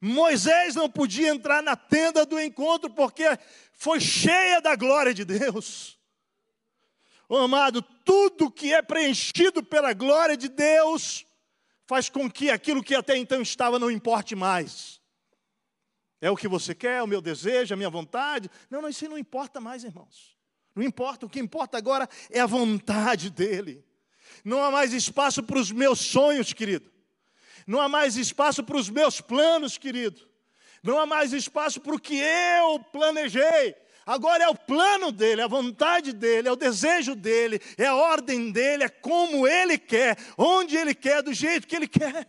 [0.00, 3.24] Moisés não podia entrar na tenda do encontro porque
[3.72, 5.98] foi cheia da glória de Deus.
[7.28, 11.26] Oh, amado, tudo que é preenchido pela glória de Deus
[11.86, 15.00] faz com que aquilo que até então estava não importe mais.
[16.26, 18.50] É o que você quer, o meu desejo, a minha vontade.
[18.68, 20.36] Não, não, isso não importa mais, irmãos.
[20.74, 23.84] Não importa, o que importa agora é a vontade dEle.
[24.44, 26.90] Não há mais espaço para os meus sonhos, querido.
[27.64, 30.20] Não há mais espaço para os meus planos, querido.
[30.82, 33.76] Não há mais espaço para o que eu planejei.
[34.04, 37.94] Agora é o plano dele, é a vontade dele, é o desejo dele, é a
[37.94, 42.26] ordem dele, é como ele quer, onde ele quer, do jeito que ele quer.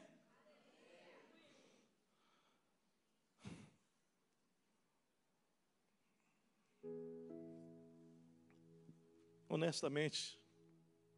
[9.50, 10.40] Honestamente,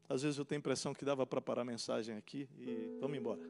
[0.07, 3.17] às vezes eu tenho a impressão que dava para parar a mensagem aqui e vamos
[3.17, 3.41] embora.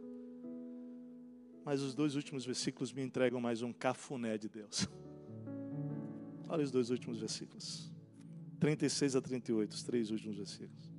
[1.64, 4.88] Mas os dois últimos versículos me entregam mais um cafuné de Deus.
[6.48, 7.92] Olha os dois últimos versículos.
[8.60, 10.90] 36 a 38, os três últimos versículos.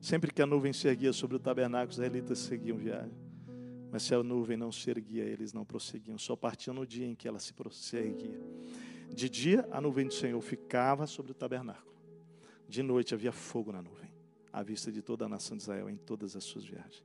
[0.00, 3.16] Sempre que a nuvem se erguia sobre o tabernáculo, os israelitas seguiam viagem.
[3.90, 6.18] Mas se a nuvem não se erguia, eles não prosseguiam.
[6.18, 7.54] Só partiam no dia em que ela se,
[7.96, 8.40] erguia.
[9.14, 11.91] De dia, a nuvem do Senhor ficava sobre o tabernáculo.
[12.72, 14.10] De noite havia fogo na nuvem,
[14.50, 17.04] à vista de toda a nação de Israel em todas as suas viagens.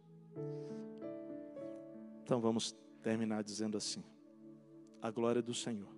[2.24, 4.02] Então vamos terminar dizendo assim:
[5.02, 5.94] a glória do Senhor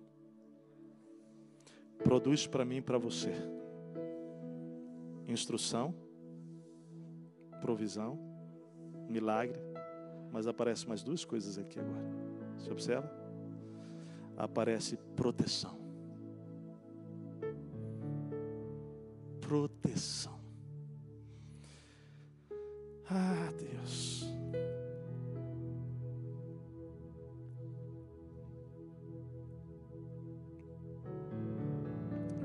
[2.02, 3.32] produz para mim e para você
[5.28, 5.94] instrução,
[7.60, 8.18] provisão,
[9.08, 9.60] milagre,
[10.32, 12.10] mas aparece mais duas coisas aqui agora.
[12.58, 13.08] Você observa?
[14.36, 15.79] Aparece proteção.
[19.50, 20.38] Proteção.
[23.10, 24.24] Ah, Deus.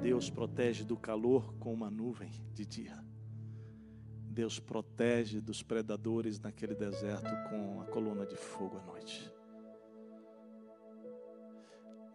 [0.02, 2.98] Deus protege do calor com uma nuvem de dia.
[4.32, 9.32] Deus protege dos predadores naquele deserto com a coluna de fogo à noite.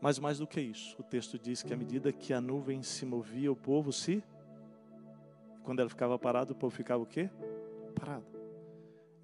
[0.01, 3.07] Mas mais do que isso, o texto diz que à medida que a nuvem se
[3.07, 4.21] movia, o povo se.
[5.71, 7.31] Quando ela ficava parada, o povo ficava o quê?
[7.95, 8.27] Parado.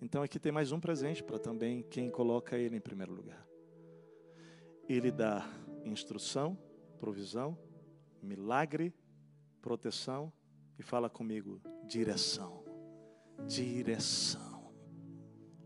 [0.01, 3.45] Então aqui tem mais um presente para também quem coloca ele em primeiro lugar.
[4.89, 5.45] Ele dá
[5.85, 6.57] instrução,
[7.01, 7.59] provisão,
[8.23, 8.95] milagre,
[9.61, 10.33] proteção
[10.79, 12.63] e fala comigo, direção.
[13.45, 14.73] Direção.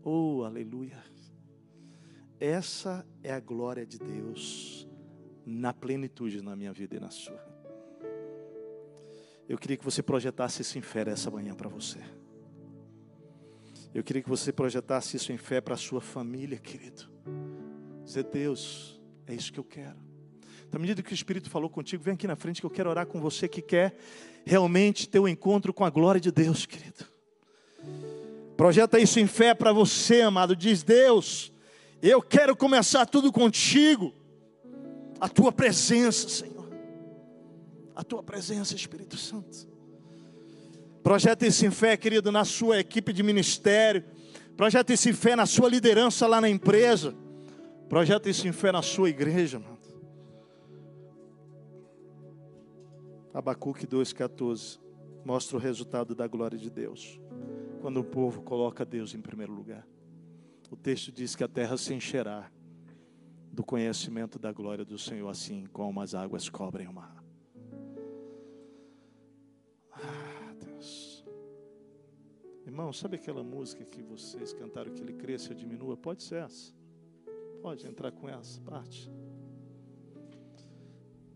[0.03, 0.97] Oh, aleluia.
[2.39, 4.89] Essa é a glória de Deus
[5.45, 7.50] na plenitude na minha vida e na sua.
[9.51, 11.99] Eu queria que você projetasse isso em fé essa manhã para você.
[13.93, 17.03] Eu queria que você projetasse isso em fé para a sua família, querido.
[18.05, 18.97] Dizer, Deus,
[19.27, 19.97] é isso que eu quero.
[20.71, 23.05] Na medida que o Espírito falou contigo, vem aqui na frente que eu quero orar
[23.05, 23.93] com você que quer
[24.45, 27.05] realmente ter o um encontro com a glória de Deus, querido.
[28.55, 30.55] Projeta isso em fé para você, amado.
[30.55, 31.51] Diz, Deus,
[32.01, 34.13] eu quero começar tudo contigo
[35.19, 36.60] a tua presença, Senhor.
[37.95, 39.67] A tua presença, Espírito Santo.
[41.03, 44.03] Projeta isso em fé, querido, na sua equipe de ministério.
[44.55, 47.15] Projeta isso em fé na sua liderança lá na empresa.
[47.89, 49.77] Projeta isso em fé na sua igreja, mano.
[53.33, 54.79] Abacuque 2,14
[55.23, 57.19] mostra o resultado da glória de Deus.
[57.81, 59.87] Quando o povo coloca Deus em primeiro lugar.
[60.69, 62.49] O texto diz que a terra se encherá
[63.51, 67.20] do conhecimento da glória do Senhor, assim como as águas cobrem o mar.
[72.65, 75.97] Irmão, sabe aquela música que vocês cantaram que ele cresça e diminua?
[75.97, 76.73] Pode ser essa.
[77.61, 79.09] Pode entrar com essa parte.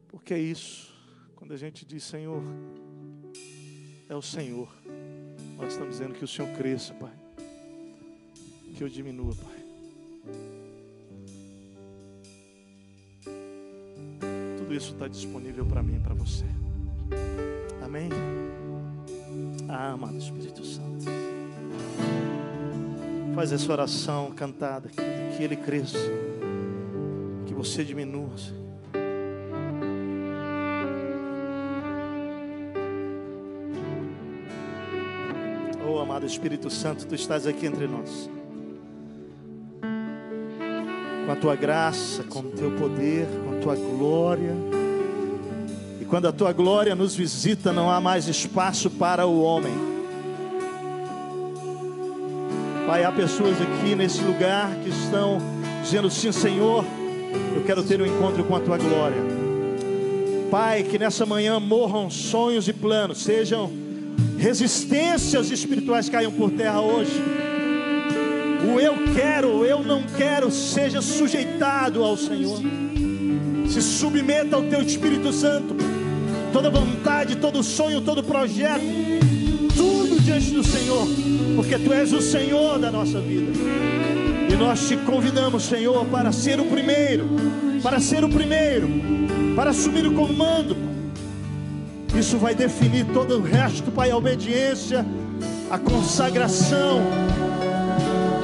[0.07, 0.93] Porque é isso.
[1.35, 2.41] Quando a gente diz Senhor,
[4.07, 4.69] é o Senhor.
[5.57, 7.13] Nós estamos dizendo que o Senhor cresça, Pai.
[8.75, 9.55] Que eu diminua, Pai.
[14.75, 16.45] isso está disponível para mim e para você.
[17.83, 18.09] Amém?
[19.67, 21.05] Ah, amado Espírito Santo.
[23.33, 25.97] Faz essa oração cantada, que Ele cresça,
[27.45, 28.29] que você diminua.
[35.87, 38.29] Oh, amado Espírito Santo, Tu estás aqui entre nós.
[41.25, 44.53] Com a Tua graça, com o Teu poder, com a Tua glória
[46.05, 49.73] e quando a tua glória nos visita, não há mais espaço para o homem.
[52.85, 55.39] Pai, há pessoas aqui nesse lugar que estão
[55.81, 56.85] dizendo sim, Senhor,
[57.55, 59.17] eu quero ter um encontro com a tua glória.
[60.51, 63.71] Pai, que nessa manhã morram sonhos e planos, sejam
[64.37, 67.19] resistências espirituais caiam por terra hoje.
[68.71, 72.59] O eu quero, o eu não quero, seja sujeitado ao Senhor.
[73.67, 75.94] Se submeta ao teu Espírito Santo
[76.55, 78.81] toda vontade, todo sonho, todo projeto,
[79.75, 81.05] tudo diante do Senhor,
[81.53, 83.51] porque Tu és o Senhor da nossa vida.
[84.49, 87.27] E nós te convidamos, Senhor, para ser o primeiro,
[87.83, 88.87] para ser o primeiro,
[89.53, 90.77] para assumir o comando.
[92.17, 95.05] Isso vai definir todo o resto, Pai, a obediência,
[95.69, 97.01] a consagração.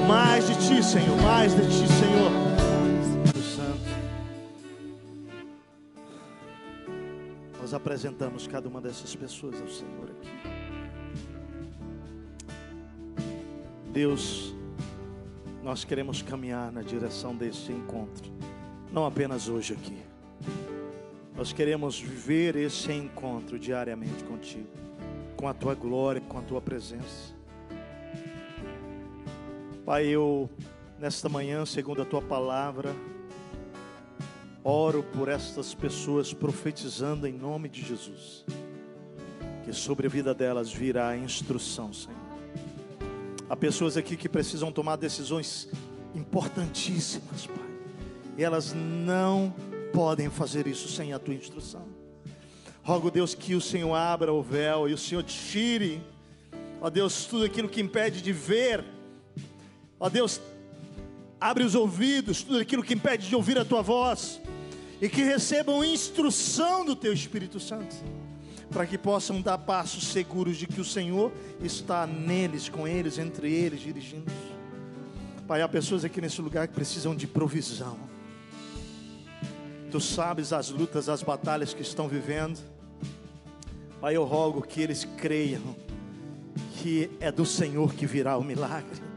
[0.06, 2.41] Mais de Ti, Senhor, mais de Ti, Senhor.
[7.72, 10.30] Nós apresentamos cada uma dessas pessoas ao Senhor aqui.
[13.94, 14.54] Deus,
[15.64, 18.30] nós queremos caminhar na direção desse encontro,
[18.92, 19.98] não apenas hoje aqui.
[21.34, 24.68] Nós queremos viver esse encontro diariamente contigo,
[25.38, 27.34] com a tua glória, com a tua presença.
[29.86, 30.50] Pai, eu
[31.00, 32.94] nesta manhã, segundo a tua palavra,
[34.64, 38.46] Oro por estas pessoas profetizando em nome de Jesus.
[39.64, 42.20] Que sobre a vida delas virá a instrução, Senhor.
[43.50, 45.68] Há pessoas aqui que precisam tomar decisões
[46.14, 47.72] importantíssimas, Pai.
[48.38, 49.54] E elas não
[49.92, 51.86] podem fazer isso sem a tua instrução.
[52.84, 56.04] Rogo, Deus, que o Senhor abra o véu e o Senhor tire,
[56.80, 58.86] ó Deus, tudo aquilo que impede de ver.
[60.00, 60.40] Ó Deus,
[61.40, 64.41] abre os ouvidos, tudo aquilo que impede de ouvir a tua voz
[65.02, 67.96] e que recebam instrução do Teu Espírito Santo,
[68.70, 73.52] para que possam dar passos seguros de que o Senhor está neles, com eles, entre
[73.52, 74.32] eles, dirigindo.
[75.48, 77.98] Pai, há pessoas aqui nesse lugar que precisam de provisão.
[79.90, 82.60] Tu sabes as lutas, as batalhas que estão vivendo.
[84.00, 85.76] Pai, eu rogo que eles creiam
[86.78, 89.11] que é do Senhor que virá o milagre.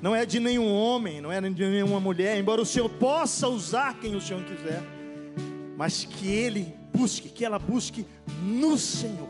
[0.00, 3.98] Não é de nenhum homem, não é de nenhuma mulher, embora o Senhor possa usar
[3.98, 4.82] quem o Senhor quiser,
[5.76, 8.06] mas que ele busque, que ela busque
[8.42, 9.28] no Senhor.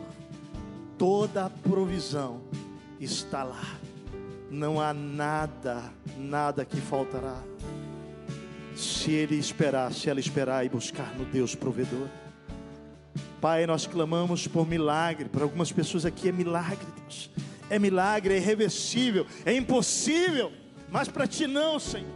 [0.97, 2.41] Toda a provisão
[2.99, 3.77] está lá.
[4.49, 5.83] Não há nada,
[6.17, 7.41] nada que faltará.
[8.75, 12.07] Se ele esperar, se ela esperar e buscar no Deus provedor.
[13.41, 15.29] Pai, nós clamamos por milagre.
[15.29, 17.29] Para algumas pessoas aqui é milagre, Deus.
[17.69, 20.51] É milagre, é irreversível, é impossível.
[20.89, 22.15] Mas para ti não, Senhor.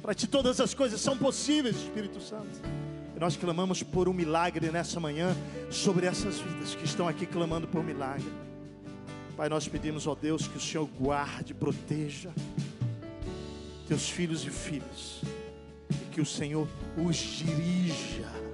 [0.00, 2.60] Para ti todas as coisas são possíveis, Espírito Santo.
[3.14, 5.36] E nós clamamos por um milagre nessa manhã
[5.70, 8.32] sobre essas vidas que estão aqui clamando por milagre.
[9.36, 12.30] Pai, nós pedimos, ó Deus, que o Senhor guarde, proteja
[13.86, 15.20] teus filhos e filhas.
[15.90, 18.48] E que o Senhor os dirija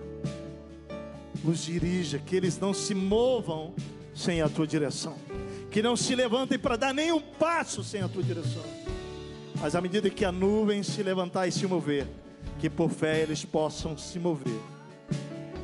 [1.44, 3.74] os dirija, que eles não se movam
[4.14, 5.16] sem a tua direção,
[5.74, 8.62] que não se levantem para dar nenhum passo sem a tua direção,
[9.60, 12.06] mas à medida que a nuvem se levantar e se mover,
[12.60, 14.60] que por fé eles possam se mover,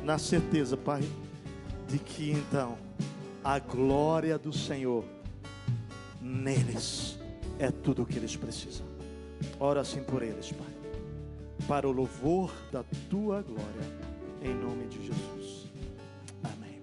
[0.03, 1.01] na certeza, Pai,
[1.87, 2.77] de que então
[3.41, 5.05] a glória do Senhor
[6.19, 7.17] neles
[7.57, 8.85] é tudo o que eles precisam.
[9.61, 10.73] Ora assim por eles, Pai,
[11.69, 13.87] para o louvor da tua glória,
[14.41, 15.67] em nome de Jesus.
[16.43, 16.81] Amém.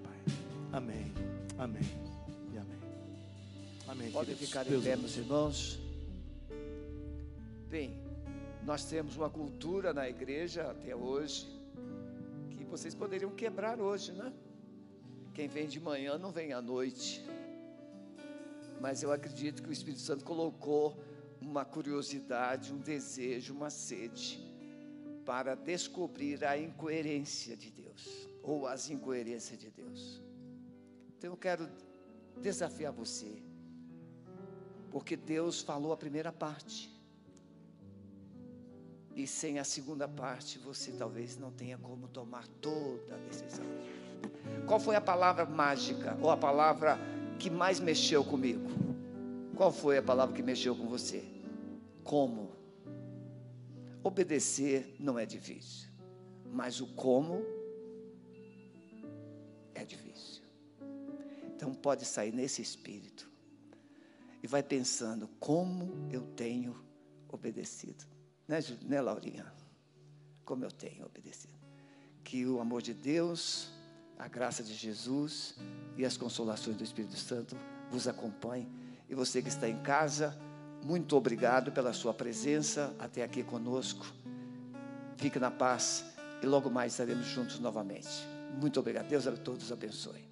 [0.73, 1.13] Amém.
[1.15, 1.98] E amém.
[3.89, 4.11] Amém.
[4.11, 5.79] Podem ficar em pé, meus irmãos.
[7.67, 7.99] Bem,
[8.63, 11.47] nós temos uma cultura na igreja até hoje
[12.55, 14.31] que vocês poderiam quebrar hoje, né?
[15.33, 17.25] Quem vem de manhã não vem à noite.
[18.79, 20.95] Mas eu acredito que o Espírito Santo colocou
[21.41, 24.39] uma curiosidade, um desejo, uma sede
[25.25, 30.21] para descobrir a incoerência de Deus ou as incoerências de Deus.
[31.17, 31.67] Então eu quero
[32.39, 33.48] desafiar você,
[34.91, 36.89] porque Deus falou a primeira parte,
[39.15, 43.65] e sem a segunda parte você talvez não tenha como tomar toda a decisão.
[44.65, 46.97] Qual foi a palavra mágica, ou a palavra
[47.37, 48.69] que mais mexeu comigo?
[49.55, 51.23] Qual foi a palavra que mexeu com você?
[52.03, 52.51] Como?
[54.01, 55.89] Obedecer não é difícil,
[56.51, 57.43] mas o como
[59.75, 60.43] é difícil.
[61.55, 63.28] Então pode sair nesse espírito.
[64.41, 66.75] E vai pensando como eu tenho
[67.27, 68.05] obedecido.
[68.47, 69.51] Né, né Laurinha?
[70.45, 71.53] Como eu tenho obedecido.
[72.23, 73.69] Que o amor de Deus,
[74.17, 75.55] a graça de Jesus
[75.97, 77.55] e as consolações do Espírito Santo
[77.89, 78.69] vos acompanhem.
[79.07, 80.37] E você que está em casa,
[80.83, 84.05] muito obrigado pela sua presença até aqui conosco.
[85.17, 86.05] Fique na paz
[86.41, 88.07] e logo mais estaremos juntos novamente.
[88.59, 89.07] Muito obrigado.
[89.07, 90.28] Deus a todos abençoe.